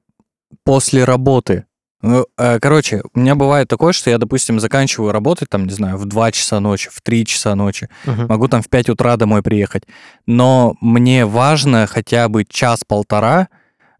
[0.64, 1.65] после работы.
[2.06, 5.96] Ну, э, Короче, у меня бывает такое, что я, допустим, заканчиваю работать, там, не знаю,
[5.96, 8.26] в 2 часа ночи, в 3 часа ночи, Мгм.
[8.28, 9.82] могу там в 5 утра домой приехать,
[10.26, 13.48] но мне важно хотя бы час-полтора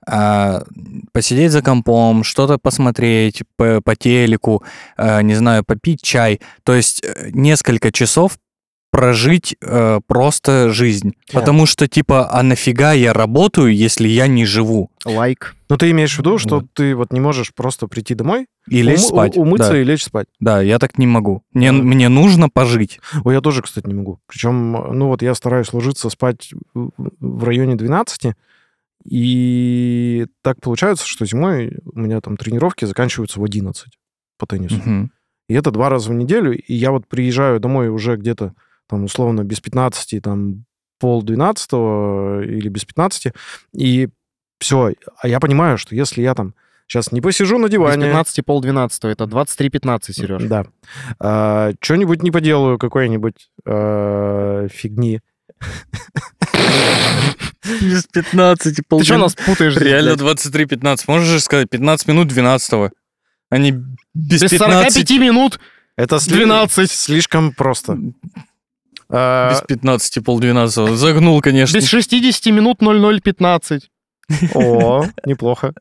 [0.09, 0.63] а,
[1.13, 4.63] посидеть за компом, что-то посмотреть по, по телеку,
[4.97, 6.41] а, не знаю, попить чай.
[6.63, 8.39] То есть э, несколько часов
[8.97, 11.13] прожить э, просто жизнь.
[11.33, 11.41] Да.
[11.41, 14.91] Потому что, типа, а нафига я работаю, если я не живу?
[15.05, 15.55] Лайк.
[15.69, 16.73] Но ты имеешь в виду, что Вот.
[16.73, 19.37] ты вот не можешь просто прийти домой, И лечь ум- спать.
[19.37, 19.81] умыться да.
[19.81, 20.29] и лечь спать.
[20.41, 21.43] Да, я так не могу.
[21.53, 21.79] Мне, Да.
[21.79, 22.99] мне нужно пожить.
[23.25, 24.19] Ой, я тоже, кстати, не могу.
[24.27, 28.33] Причем, ну вот я стараюсь ложиться спать в районе 12,
[29.05, 33.89] и так получается, что зимой у меня там тренировки заканчиваются в 11
[34.39, 34.77] по теннису.
[34.77, 35.11] Мгм.
[35.49, 38.55] И это два раза в неделю, и я вот приезжаю домой уже где-то
[38.89, 40.65] там условно без 15, там
[40.99, 43.33] пол 12 или без 15,
[43.75, 44.09] и
[44.59, 44.93] все.
[45.21, 46.55] А я понимаю, что если я там
[46.87, 48.07] сейчас не посижу на Без диване...
[48.07, 50.43] 15 пол 12, это 23.15, Сереж.
[50.45, 50.67] Да.
[51.19, 55.21] А, что-нибудь не поделаю, какой-нибудь а, фигни.
[57.81, 59.77] Без 15 Ты что нас путаешь?
[59.77, 60.45] Реально блядь?
[60.47, 61.05] 23-15.
[61.09, 62.93] Можешь же сказать 15 минут 12
[63.49, 63.73] а не
[64.15, 65.61] без, Без 15, 45 минут
[65.97, 66.91] Это сли- 12.
[66.91, 67.99] слишком просто.
[69.09, 70.97] А, без 15 полдвенадцатого.
[70.97, 71.77] Загнул, конечно.
[71.77, 73.83] Без 60 минут 00.15.
[74.55, 75.73] О, неплохо.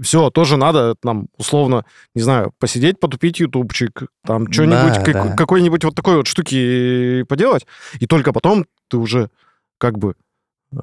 [0.00, 1.84] Все, тоже надо нам, условно,
[2.14, 5.34] не знаю, посидеть, потупить ютубчик, там что-нибудь, Да, да.
[5.34, 7.66] какой-нибудь вот такой вот штуки поделать,
[7.98, 9.28] и только потом ты уже
[9.78, 10.14] как бы
[10.72, 10.76] э,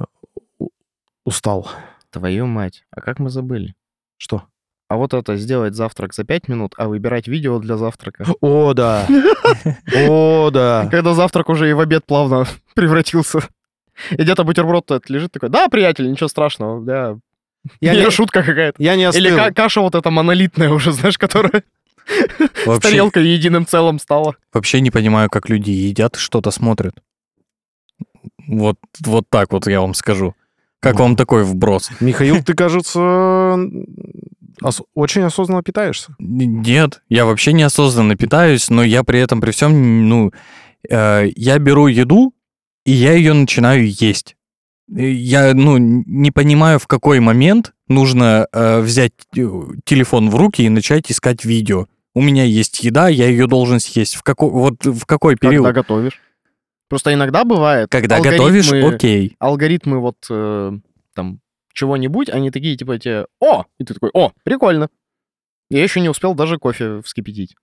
[1.23, 1.69] устал.
[2.09, 3.75] Твою мать, а как мы забыли?
[4.17, 4.43] Что?
[4.87, 8.25] А вот это сделать завтрак за 5 минут, а выбирать видео для завтрака.
[8.41, 9.07] О, да.
[10.07, 10.87] О, да.
[10.91, 13.39] Когда завтрак уже и в обед плавно превратился.
[14.11, 17.17] И где-то бутерброд этот лежит такой, да, приятель, ничего страшного, да.
[17.81, 18.81] Я Или не, шутка какая-то.
[18.81, 19.37] я не Или остыл.
[19.37, 21.63] ка- каша вот эта монолитная уже, знаешь, которая
[22.07, 24.35] с Вообще, тарелкой единым целым стала.
[24.53, 26.93] вообще не понимаю, как люди едят и что-то смотрят.
[28.47, 30.35] Вот, вот так вот я вам скажу.
[30.79, 31.89] Как вам такой вброс?
[31.99, 33.57] Михаил, ты, кажется,
[34.65, 36.15] ос- очень осознанно питаешься.
[36.19, 40.31] Нет, я вообще неосознанно питаюсь, но я при этом, при всем, ну,
[40.89, 42.33] э, я беру еду,
[42.85, 44.35] и я ее начинаю есть.
[44.87, 49.47] Я, ну, не понимаю, в какой момент нужно э, взять э,
[49.83, 51.87] телефон в руки и начать искать видео.
[52.13, 54.15] У меня есть еда, я ее должен съесть.
[54.15, 55.65] В какой, вот в какой период?
[55.65, 56.19] Когда готовишь.
[56.87, 57.89] Просто иногда бывает.
[57.89, 59.35] Когда готовишь, окей.
[59.39, 60.71] Алгоритмы вот э,
[61.15, 61.39] там
[61.75, 63.65] чего-нибудь, они такие типа тебе, о!
[63.79, 64.89] И ты такой, о, прикольно.
[65.69, 67.55] Я еще не успел даже кофе вскипятить.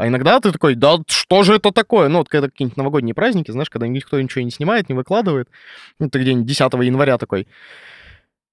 [0.00, 2.08] А иногда ты такой, да что же это такое?
[2.08, 5.48] Ну, вот когда какие-нибудь новогодние праздники, знаешь, когда никто ничего не снимает, не выкладывает,
[5.98, 7.46] ну, ты где-нибудь 10 января такой,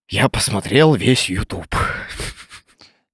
[0.10, 1.76] я посмотрел весь YouTube.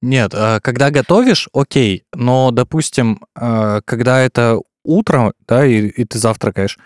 [0.01, 6.17] Нет, э, когда готовишь, окей, но, допустим, э, когда это утро, да, и, и ты
[6.17, 6.77] завтракаешь,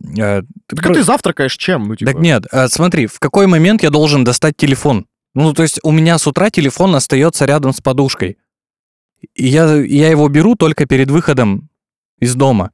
[0.00, 1.84] э, ты Так про- а ты завтракаешь чем?
[1.88, 5.06] Ну, типа, Так нет, э, смотри, в какой момент я должен достать телефон?
[5.34, 8.38] Ну, то есть у меня с утра телефон остается рядом с подушкой.
[9.34, 11.68] И я, я его беру только перед выходом
[12.20, 12.70] из дома.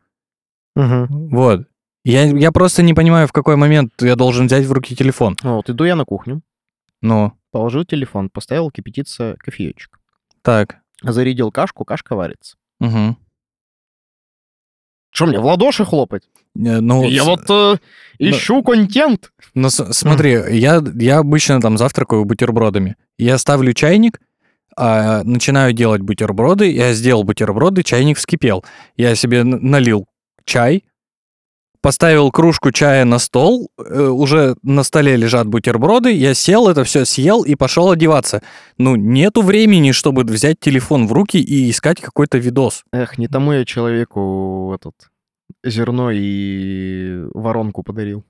[0.75, 1.67] Вот.
[2.05, 5.37] Я, я просто не понимаю, в какой момент я должен взять в руки телефон.
[5.43, 6.43] Ну, Вот, иду я на кухню,
[7.03, 9.99] Ну, положил телефон, поставил кипятиться кофеечек.
[10.43, 10.77] так.
[11.03, 12.57] Зарядил кашку, кашка варится.
[12.79, 13.17] Угу.
[15.11, 16.23] Что мне, в ладоши хлопать?
[16.55, 17.77] Ну, я с- вот э,
[18.19, 19.33] ищу контент.
[19.55, 22.97] Ну, с- смотри, я, я обычно там завтракаю бутербродами.
[23.19, 24.21] Я ставлю чайник,
[24.77, 28.65] а, начинаю делать бутерброды, я сделал бутерброды, чайник вскипел.
[28.97, 30.07] Я себе налил
[30.45, 30.85] чай,
[31.81, 37.05] поставил кружку чая на стол, э, уже на столе лежат бутерброды, я сел, это все
[37.05, 38.43] съел и пошел одеваться.
[38.79, 42.85] Ну, нету времени, чтобы взять телефон в руки и искать какой-то видос.
[42.93, 44.95] Эх, не тому я человеку этот
[45.65, 48.25] зерно и воронку подарил.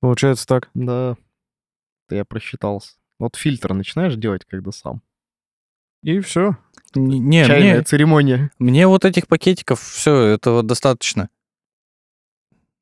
[0.00, 0.70] Получается так.
[0.74, 1.16] Да,
[2.06, 2.92] это я просчитался.
[3.18, 5.02] Вот фильтр начинаешь делать, когда сам.
[6.04, 6.56] И все.
[6.94, 8.50] Не, Чайная мне, церемония.
[8.58, 11.28] мне вот этих пакетиков все, этого достаточно.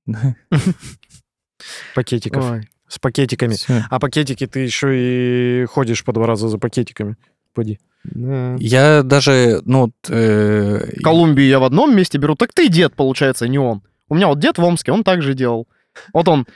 [1.95, 2.51] Пакетиков.
[2.51, 2.69] Ой.
[2.89, 3.57] С пакетиками.
[3.91, 7.17] А пакетики ты еще и ходишь по два раза за пакетиками.
[7.55, 7.81] Поди.
[8.05, 8.55] Да.
[8.61, 13.59] Я даже, ну, э, Колумбию я в одном месте беру, так ты дед, получается, не
[13.59, 13.83] он.
[14.09, 15.67] У меня вот дед в Омске, он так же делал.
[16.13, 16.47] Вот он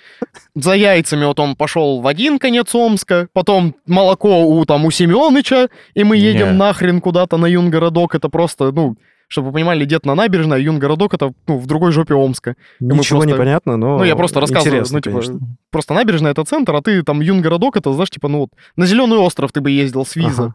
[0.55, 5.68] за яйцами, вот он пошел в один конец Омска, потом молоко у, там, у Семёныча,
[5.94, 6.57] и мы едем Не.
[6.59, 8.14] нахрен куда-то на юнгородок.
[8.14, 8.96] Это просто, ну,
[9.30, 12.56] чтобы вы понимали, дед на набережной, а юнгородок это ну, в другой жопе Омска.
[12.80, 15.40] мы Ничего просто- не понятно, но Ну, я просто рассказываю, интересно, ну, типа, конечно.
[15.70, 19.18] Просто набережная это центр, а ты там юнгородок, это, знаешь, типа, ну вот, на Зеленый
[19.18, 20.42] остров ты бы ездил с виза.
[20.42, 20.54] Ага.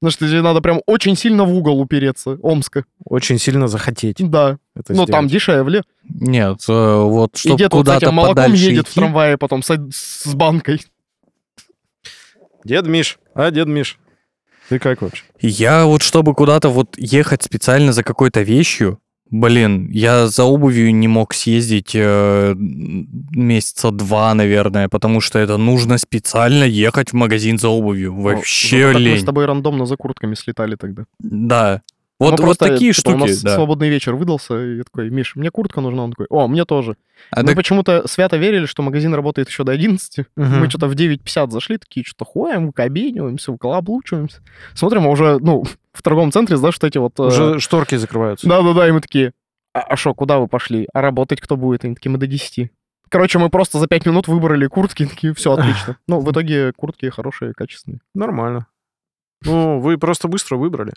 [0.00, 2.84] Потому что тебе надо прям очень сильно в угол упереться, Омска.
[3.04, 5.82] Очень сильно захотеть Да, это ну там дешевле.
[6.08, 9.38] Нет, э, вот И чтобы дед вот с куда-то этим молоком едет в идти, трамвае
[9.38, 10.80] потом с, с банкой.
[12.64, 13.98] Дед Миш, а, дед Миш,
[14.68, 15.24] ты как вообще?
[15.40, 18.98] Я вот чтобы куда-то вот ехать специально за какой-то вещью,
[19.30, 25.98] блин, я за обувью не мог съездить э, месяца два, наверное, потому что это нужно
[25.98, 28.14] специально ехать в магазин за обувью.
[28.14, 29.20] Вообще Зато как Мы лень.
[29.20, 31.04] с тобой рандомно за куртками слетали тогда.
[31.18, 31.82] Да.
[32.20, 33.54] Ну, Вот, вот просто, такие типа, У штуки, нас да.
[33.54, 36.02] свободный вечер выдался, и я такой, Миш, мне куртка нужна.
[36.04, 36.96] Он такой, о, мне тоже.
[37.30, 40.26] А Мы так- почему-то свято верили, что магазин работает еще до 11.
[40.36, 40.60] Мгм.
[40.60, 44.42] Мы что-то в 9.50 зашли, такие, что-то ходим, кабениваемся, выколоблучиваемся.
[44.74, 45.62] Смотрим, а уже, ну,
[45.92, 47.18] в торговом центре, знаешь, что эти вот...
[47.20, 48.48] э, Уже шторки закрываются.
[48.48, 49.32] Да-да-да, и мы такие,
[49.72, 50.88] а что, куда вы пошли?
[50.92, 51.84] А работать кто будет?
[51.84, 52.70] Они такие, мы до 10.
[53.10, 55.96] Короче, мы просто за 5 минут выбрали куртки, такие, все отлично.
[56.08, 58.00] Ну, в итоге куртки хорошие, качественные.
[58.14, 58.66] Нормально.
[59.44, 60.92] Ну, вы просто быстро выбрали.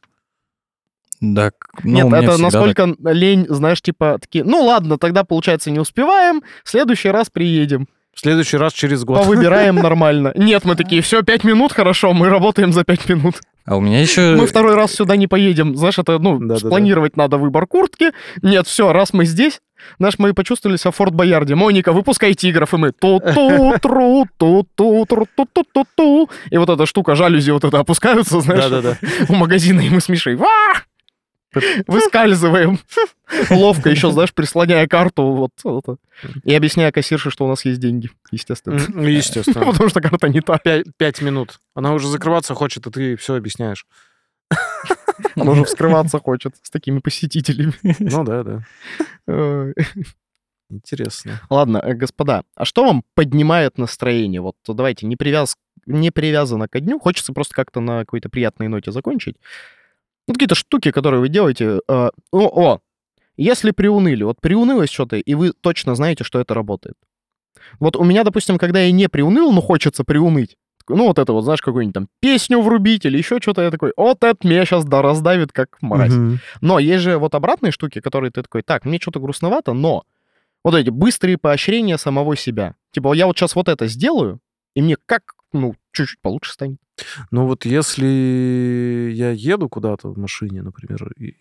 [1.35, 1.53] Так,
[1.83, 6.69] ну, Нет, это насколько лень, знаешь, типа, такие, ну ладно, тогда, получается, не успеваем, в
[6.69, 9.19] следующий раз приедем, В следующий раз через год.
[9.19, 10.33] повыбираем нормально.
[10.35, 13.35] Нет, мы такие, все, 5 минут, хорошо, мы работаем за 5 минут.
[13.35, 13.43] так.
[13.63, 14.35] А у меня еще...
[14.35, 15.75] Мы второй раз сюда не поедем.
[15.77, 16.59] Знаешь, это, ну, Да-да-да.
[16.59, 18.11] спланировать надо выбор куртки.
[18.41, 19.61] Нет, все, раз мы здесь,
[19.99, 21.53] знаешь, мы почувствовали себя в Форт Боярде.
[21.53, 26.29] Моника, выпускай тигров, и мы ту ту тру ту ту тру ту ту ту ту
[26.49, 28.97] И вот эта штука, жалюзи вот это опускаются, знаешь, Да-да-да.
[29.29, 30.47] у магазина, и мы с Мишей «Ва!»
[31.87, 32.79] Выскальзываем.
[33.49, 35.97] Ловко еще, знаешь, прислоняя карту вот это.
[36.43, 38.81] И объясняя кассирше, что у нас есть деньги, естественно.
[38.87, 39.65] Ну, естественно.
[39.71, 40.57] Потому что карта не та.
[40.57, 41.59] Пять, пять минут.
[41.73, 43.85] Она уже закрываться хочет, а ты все объясняешь.
[45.35, 47.73] Она уже вскрываться хочет с такими посетителями.
[47.99, 49.73] Ну да, да.
[50.71, 51.41] Интересно.
[51.49, 54.39] Ладно, э, господа, а что вам поднимает настроение?
[54.39, 55.57] Вот давайте, не, привяз...
[55.85, 59.35] не привязано ко дню, хочется просто как-то на какой-то приятной ноте закончить.
[60.27, 61.79] Ну, какие-то штуки, которые вы делаете.
[61.87, 62.79] э, О, о,
[63.37, 66.95] если приуныли, вот приунылось что-то, и вы точно знаете, что это работает.
[67.79, 70.57] Вот у меня, допустим, когда я не приуныл, но хочется приуныть,
[70.87, 74.23] ну, вот это вот, знаешь, какую-нибудь там песню врубить или еще что-то, я такой, вот
[74.23, 76.13] это меня сейчас да раздавит, как мразь.
[76.13, 76.39] Мгм.
[76.59, 80.03] Но есть же вот обратные штуки, которые ты такой, так, мне что-то грустновато, но
[80.63, 82.75] вот эти быстрые поощрения самого себя.
[82.91, 84.39] Типа, я вот сейчас вот это сделаю,
[84.75, 86.77] и мне как, ну, чуть-чуть получше станет.
[87.31, 91.35] Ну вот если я еду куда-то в машине, например, и-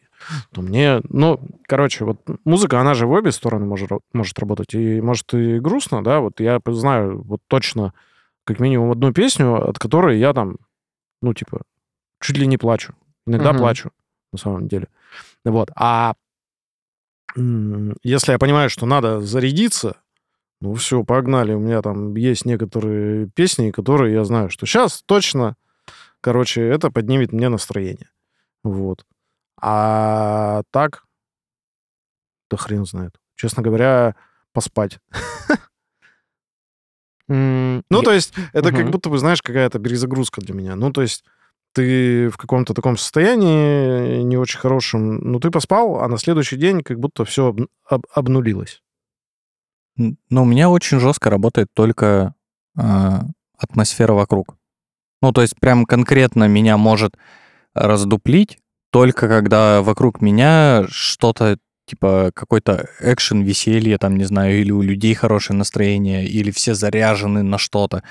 [0.52, 4.74] то мне, ну, короче, вот музыка, она же в обе стороны может, может работать.
[4.74, 7.94] И может и грустно, да, вот я знаю вот точно
[8.44, 10.56] как минимум одну песню, от которой я там,
[11.22, 11.62] ну, типа,
[12.20, 12.94] чуть ли не плачу.
[13.26, 13.60] Иногда Мгм.
[13.60, 13.90] плачу,
[14.32, 14.88] на самом деле.
[15.44, 15.70] Вот.
[15.76, 16.14] А
[17.36, 19.96] если я понимаю, что надо зарядиться,
[20.60, 21.54] ну все, погнали.
[21.54, 25.56] У меня там есть некоторые песни, которые я знаю, что сейчас точно,
[26.20, 28.10] короче, это поднимет мне настроение.
[28.62, 29.06] Вот.
[29.60, 31.04] А так,
[32.50, 33.18] да хрен знает.
[33.36, 34.14] Честно говоря,
[34.52, 34.98] поспать.
[37.28, 40.74] Ну, то есть, это как будто бы, знаешь, какая-то перезагрузка для меня.
[40.74, 41.24] Ну, то есть,
[41.72, 46.82] ты в каком-то таком состоянии не очень хорошем, ну, ты поспал, а на следующий день
[46.82, 47.54] как будто все
[47.88, 48.82] обнулилось.
[50.28, 52.34] Но у меня очень жестко работает только
[52.76, 53.26] а,
[53.58, 54.56] атмосфера вокруг.
[55.22, 57.16] Ну, то есть прям конкретно меня может
[57.74, 58.58] раздуплить
[58.90, 65.14] только когда вокруг меня что-то типа какой-то экшен, веселье, там, не знаю, или у людей
[65.14, 68.02] хорошее настроение, или все заряжены на что-то.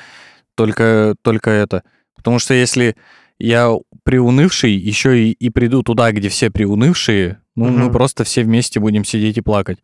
[0.56, 1.84] Только, только это.
[2.16, 2.98] Потому что если
[3.40, 3.74] я
[4.04, 7.94] приунывший, еще и, и приду туда, где все приунывшие, ну, мы Мгм.
[7.94, 9.80] просто все вместе будем сидеть и плакать.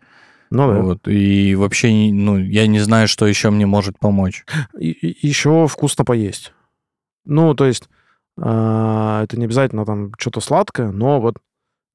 [0.49, 0.81] Ну, да.
[0.81, 1.07] Вот.
[1.07, 4.45] И вообще, ну, я не знаю, что еще мне может помочь.
[4.79, 6.53] И, еще вкусно поесть.
[7.25, 7.89] Ну, то есть,
[8.37, 11.37] а, это не обязательно там что-то сладкое, но вот,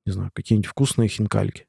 [0.07, 1.67] не знаю, какие-нибудь вкусные хинкальки.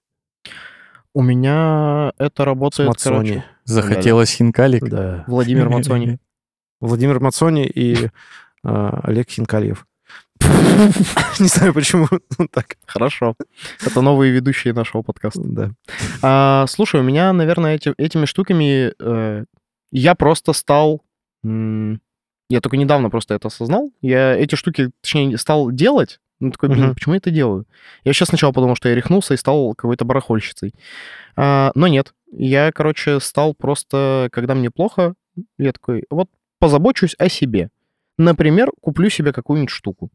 [1.14, 3.16] У меня это работает, Мацони.
[3.16, 4.88] короче, Захотелось хинкалик.
[4.88, 5.26] Да.
[5.28, 6.20] Владимир Мацони.
[6.82, 8.10] Владимир Мацони и
[8.64, 9.86] а, Олег Хинкальев.
[11.39, 12.08] Не знаю, почему
[12.52, 12.78] так.
[12.86, 13.36] Хорошо.
[13.86, 15.42] Это новые ведущие нашего подкаста.
[15.44, 15.72] Да.
[16.22, 19.46] А, слушай, у меня, наверное, эти- этими штуками э,
[19.92, 21.02] я просто стал
[21.44, 23.92] я только недавно просто это осознал.
[24.02, 26.20] Я эти штуки, точнее, стал делать.
[26.39, 27.66] Ну, такой, блин, почему я это делаю?
[28.04, 30.74] Я сейчас сначала подумал, что я рехнулся и стал какой-то барахольщицей.
[31.36, 32.14] А, но нет.
[32.32, 35.14] Я, короче, стал просто, когда мне плохо,
[35.58, 36.28] я такой, вот
[36.60, 37.70] позабочусь о себе.
[38.18, 40.10] Например, куплю себе какую-нибудь штуку.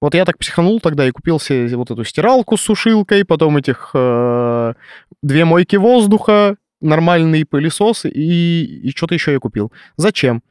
[0.00, 3.90] Вот я так психанул тогда и купил себе вот эту стиралку с сушилкой, потом этих
[3.94, 4.74] э,
[5.22, 9.72] две мойки воздуха, нормальный пылесос и, и что-то еще я купил.
[9.96, 10.42] Зачем?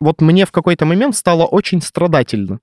[0.00, 2.58] Вот мне в какой-то момент стало очень страдательно.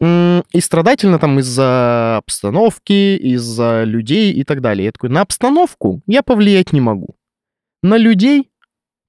[0.00, 4.86] М, И страдательно там из-за обстановки, из-за людей и так далее.
[4.86, 7.16] Я такой, на обстановку я повлиять не могу.
[7.82, 8.48] На людей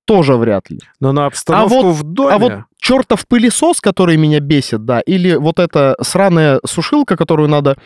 [0.05, 0.80] тоже вряд ли.
[0.99, 2.34] Но на обстановку вот- в доме...
[2.34, 2.51] А вот
[2.82, 7.77] чертов пылесос, который меня бесит, да, или вот эта сраная сушилка, которую надо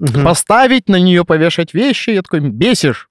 [0.00, 0.24] Мгм.
[0.24, 3.08] поставить, на нее повешать вещи, я такой, бесишь.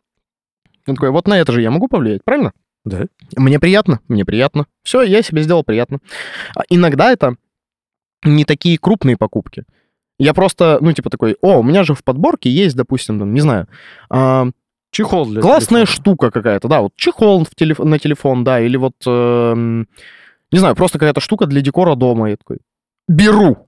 [0.88, 2.51] Он такой, вот на это же я могу повлиять, правильно?
[2.84, 3.05] Да.
[3.38, 4.65] Мне приятно, мне приятно.
[4.84, 5.99] Все, я себе сделал приятно.
[6.55, 7.36] А Иногда это
[8.23, 9.65] не такие крупные покупки.
[10.17, 13.41] Я просто, ну, типа такой, о, у меня же в подборке есть, допустим, там, не
[13.41, 13.67] знаю,
[14.09, 14.47] а,
[14.91, 15.95] Чехол для классная телефона.
[16.01, 19.88] штука какая-то, да, вот чехол в телеф- на телефон, да, или вот, эм,
[20.52, 22.30] не знаю, просто какая-то штука для декора дома.
[22.30, 22.60] Я такой,
[23.08, 23.68] беру.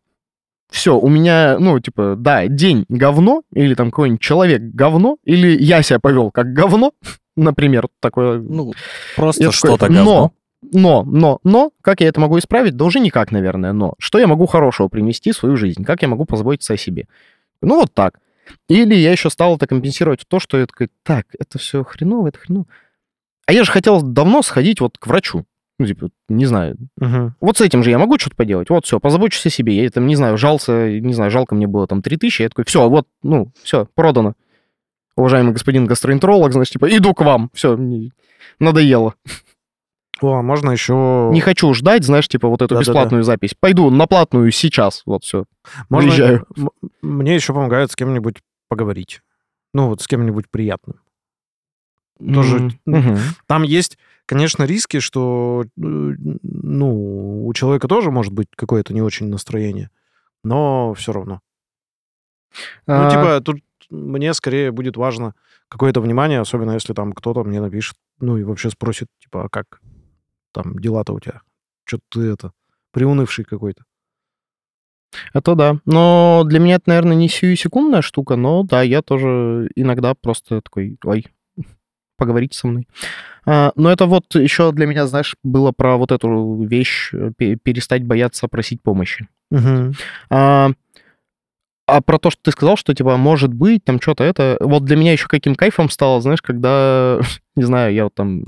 [0.71, 5.83] Все, у меня, ну, типа, да, день говно, или там какой-нибудь человек говно, или я
[5.83, 6.93] себя повел как говно,
[7.35, 8.39] например, такое.
[8.39, 8.73] Ну,
[9.15, 10.31] просто что-то но, говно.
[10.71, 12.77] но, но, но, как я это могу исправить?
[12.77, 13.95] Да уже никак, наверное, но.
[13.99, 15.83] Что я могу хорошего принести в свою жизнь?
[15.83, 17.07] Как я могу позаботиться о себе?
[17.61, 18.19] Ну, вот так.
[18.69, 22.39] Или я еще стал это компенсировать то, что я такой, так, это все хреново, это
[22.39, 22.65] хреново.
[23.45, 25.45] А я же хотел давно сходить вот к врачу.
[25.81, 26.77] Ну, типа, не знаю.
[26.97, 27.33] Мгм.
[27.41, 28.69] Вот с этим же я могу что-то поделать.
[28.69, 29.83] Вот, все, позабочусь о себе.
[29.83, 32.43] Я там, не знаю, жался, не знаю, жалко мне было там 3000.
[32.43, 34.35] Я такой, все, вот, ну, все, продано.
[35.15, 37.49] Уважаемый господин гастроэнтеролог, значит, типа, иду к вам.
[37.53, 37.79] Все,
[38.59, 39.15] надоело.
[40.21, 41.29] О, а можно еще...
[41.33, 42.91] Не хочу ждать, знаешь, типа вот эту Да-да-да.
[42.91, 43.55] бесплатную запись.
[43.59, 45.01] Пойду на платную сейчас.
[45.07, 45.45] Вот все.
[45.89, 46.11] Можно...
[46.11, 46.47] Уезжаю.
[47.01, 48.35] Мне еще помогает с кем-нибудь
[48.69, 49.21] поговорить.
[49.73, 50.97] Ну, вот с кем-нибудь приятным.
[52.19, 52.69] Тоже-
[53.47, 53.97] Там есть,
[54.31, 59.89] конечно, риски, что, э, ну, у человека тоже может быть какое-то не очень настроение,
[60.41, 61.41] но все равно.
[62.87, 63.59] Ну, типа, тут
[63.89, 65.35] мне скорее будет важно
[65.67, 69.81] какое-то внимание, особенно если там кто-то мне напишет, ну, и вообще спросит, типа, а как
[70.53, 71.41] там дела-то у тебя?
[71.83, 72.51] Что-то ты это,
[72.93, 73.83] приунывший какой-то.
[75.33, 75.75] Это да.
[75.83, 80.97] Но для меня это, наверное, не сиюсекундная штука, но да, я тоже иногда просто такой,
[81.03, 81.27] ой,
[82.21, 82.87] поговорите со мной.
[83.47, 87.55] А, но это вот еще для меня, знаешь, было про вот эту вещь, э, пе-
[87.55, 89.27] перестать бояться просить помощи.
[90.29, 90.71] А,
[91.87, 94.57] а про то, что ты сказал, что, типа, может быть, там что-то это...
[94.59, 97.19] Вот для меня еще каким кайфом стало, знаешь, когда,
[97.55, 98.43] не знаю, я вот там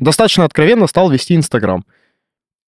[0.00, 1.84] достаточно откровенно стал вести Инстаграм.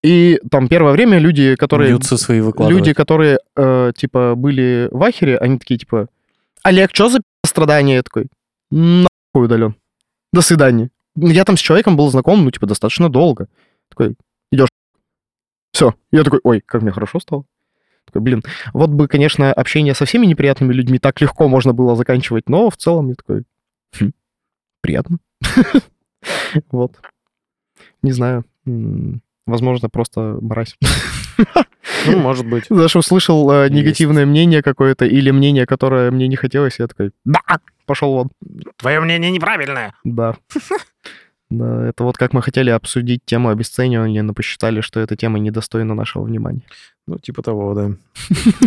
[0.05, 1.89] И там первое время люди, которые...
[1.89, 2.79] Бьются свои выкладывают.
[2.79, 6.07] Люди, которые, э, типа, были в ахере, они такие, типа,
[6.63, 7.97] Олег, что за пи*** страдания?
[7.97, 8.27] Я такой,
[9.37, 9.77] нахуй удален.
[10.33, 10.91] До свидания.
[11.15, 13.49] Я там с человеком был знаком, ну, типа, достаточно долго.
[13.89, 14.17] Такой,
[14.51, 14.69] идешь.
[15.73, 15.95] Все.
[16.11, 17.45] Я такой, ой, как мне хорошо стало.
[18.05, 22.49] Такой, блин, вот бы, конечно, общение со всеми неприятными людьми так легко можно было заканчивать,
[22.49, 23.45] но в целом я такой,
[23.99, 24.13] «Хм,
[24.81, 25.19] приятно.
[26.73, 26.93] Вот.
[28.03, 28.45] Не знаю.
[29.47, 30.77] Возможно, просто мразь.
[32.07, 32.65] Ну, может быть.
[32.71, 37.41] Знаешь, услышал э, негативное мнение какое-то или мнение, которое мне не хотелось, я такой, да,
[37.87, 38.31] пошел вон.
[38.77, 39.95] Твое мнение неправильное.
[40.05, 40.37] Да.
[41.49, 45.95] Да, это вот как мы хотели обсудить тему обесценивания, но посчитали, что эта тема недостойна
[45.95, 46.63] нашего внимания.
[47.07, 47.91] Ну, типа того, да.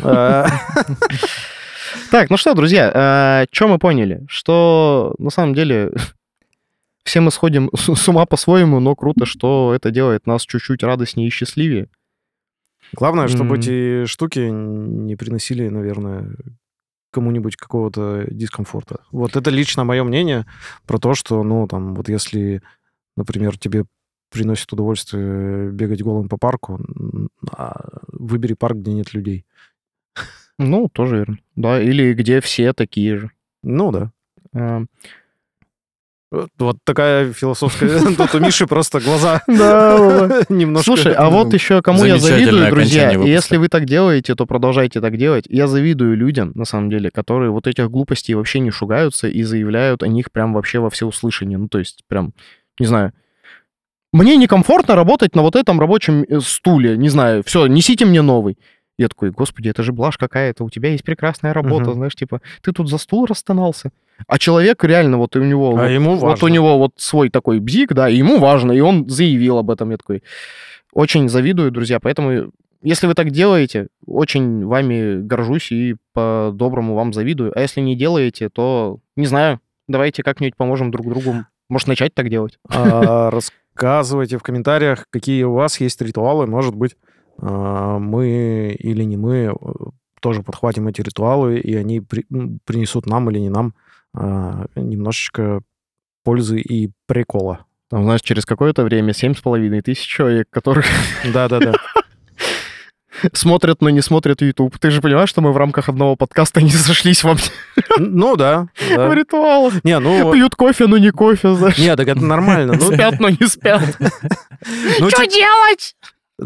[0.03, 0.47] А,
[2.11, 4.25] Так, ну что, друзья, что мы поняли?
[4.27, 5.91] Что на самом деле
[7.03, 11.31] все мы сходим с ума по-своему, но круто, что это делает нас чуть-чуть радостнее и
[11.31, 11.87] счастливее.
[12.93, 16.33] Главное, чтобы эти штуки не приносили, наверное,
[17.11, 19.01] кому-нибудь какого-то дискомфорта.
[19.11, 20.45] Вот это лично мое мнение
[20.85, 22.61] про то, что, ну, там, вот если,
[23.17, 23.85] например, тебе
[24.31, 26.79] приносит удовольствие бегать голым по парку,
[27.51, 29.45] а выбери парк, где нет людей.
[30.57, 31.39] Ну, тоже верно.
[31.55, 33.31] Да, или где все такие же.
[33.63, 34.85] Ну, да.
[36.31, 37.99] Вот, такая философская...
[38.17, 40.85] Тут у Миши просто глаза Да, немножко...
[40.85, 45.17] Слушай, а вот еще кому я завидую, друзья, если вы так делаете, то продолжайте так
[45.17, 45.45] делать.
[45.49, 50.03] Я завидую людям, на самом деле, которые вот этих глупостей вообще не шугаются и заявляют
[50.03, 51.57] о них прям вообще во всеуслышание.
[51.57, 52.33] Ну, то есть прям,
[52.79, 53.11] не знаю,
[54.11, 58.57] мне некомфортно работать на вот этом рабочем э, стуле, не знаю, все, несите мне новый.
[58.97, 61.93] Я такой, господи, это же блажь какая-то, у тебя есть прекрасная работа, Мгм.
[61.93, 63.91] знаешь, типа, ты тут за стул расстонался.
[64.27, 65.71] А человек реально, вот у него...
[65.77, 66.47] А вот, ему Вот у важно.
[66.47, 69.91] него вот свой такой бзик, да, и ему важно, и он заявил об этом.
[69.91, 70.23] Я такой,
[70.93, 72.51] очень завидую, друзья, поэтому
[72.81, 77.51] если вы так делаете, очень вами горжусь и по-доброму вам завидую.
[77.57, 81.45] А если не делаете, то, не знаю, давайте как-нибудь поможем друг другу.
[81.69, 82.57] Может, начать так делать?
[82.69, 83.29] А,
[83.79, 86.47] Рассказывайте в комментариях, какие у вас есть ритуалы.
[86.47, 86.95] Может быть,
[87.41, 89.53] а, мы или не мы э,
[90.21, 92.25] тоже подхватим эти ритуалы, и они при-
[92.65, 93.73] принесут нам или не нам
[94.13, 95.61] немножечко
[96.23, 97.65] пользы и прикола.
[97.89, 100.85] Там, знаешь, через какое-то время семь с половиной тысяч человек, которых
[101.33, 101.73] Да-да-да.
[103.33, 104.77] смотрят, но не смотрят YouTube.
[104.77, 107.35] Ты же понимаешь, что мы в рамках одного подкаста не сошлись во
[107.97, 108.67] Ну да.
[108.89, 109.83] в ритуалах.
[109.83, 110.31] Не, ну...
[110.33, 111.77] Пьют кофе, но не кофе, знаешь.
[111.77, 112.73] Не, так это нормально.
[112.79, 113.81] Ну, Спят, но не спят.
[113.99, 115.95] ну, Что делать?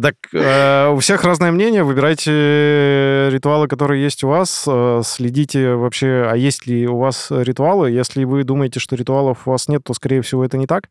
[0.01, 1.83] Так, э, у всех разное мнение.
[1.83, 4.65] Выбирайте ритуалы, которые есть у вас.
[4.67, 7.91] Э, следите вообще, а есть ли у вас ритуалы.
[7.91, 10.85] Если вы думаете, что ритуалов у вас нет, то, скорее всего, это не так.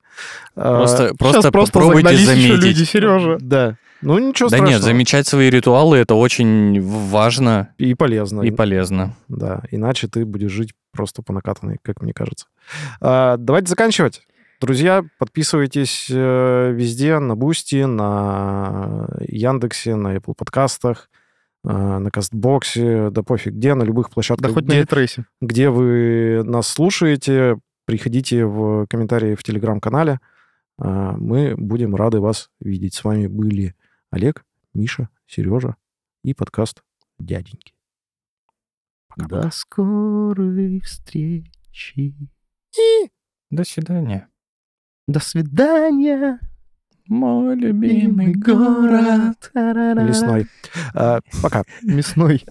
[0.56, 2.62] Э, Просто, просто просто попробуйте заметить.
[2.64, 3.38] люди, Сережа.
[3.40, 3.76] Да.
[4.02, 4.70] Ну, ничего Да страшного.
[4.72, 8.42] нет, замечать свои ритуалы это очень важно И полезно.
[8.42, 9.14] и полезно.
[9.28, 12.46] Да, иначе ты будешь жить просто по накатанной, как мне кажется.
[13.00, 14.22] А, давайте заканчивать.
[14.62, 21.10] Друзья, подписывайтесь э, везде, на Boosty, на Яндексе, на Apple подкастах,
[21.64, 25.26] э, на Castbox е, да пофиг где, на любых площадках, Да хоть на где, Литресе.
[25.40, 27.58] где вы нас слушаете.
[27.86, 30.20] Приходите в комментарии в Телеграм-канале.
[30.78, 32.94] А, Мы будем рады вас видеть.
[32.94, 33.74] С вами были
[34.12, 34.44] Олег,
[34.74, 35.74] Миша, Сережа
[36.22, 36.84] и подкаст
[37.18, 37.74] «Дяденьки».
[39.16, 42.14] До скорой встречи.
[43.50, 44.28] До свидания.
[45.08, 46.38] До свидания.
[47.08, 49.50] Мой Любимый город.
[49.54, 50.46] Лесной.
[50.94, 51.64] А, Пока.
[51.82, 52.44] Мясной.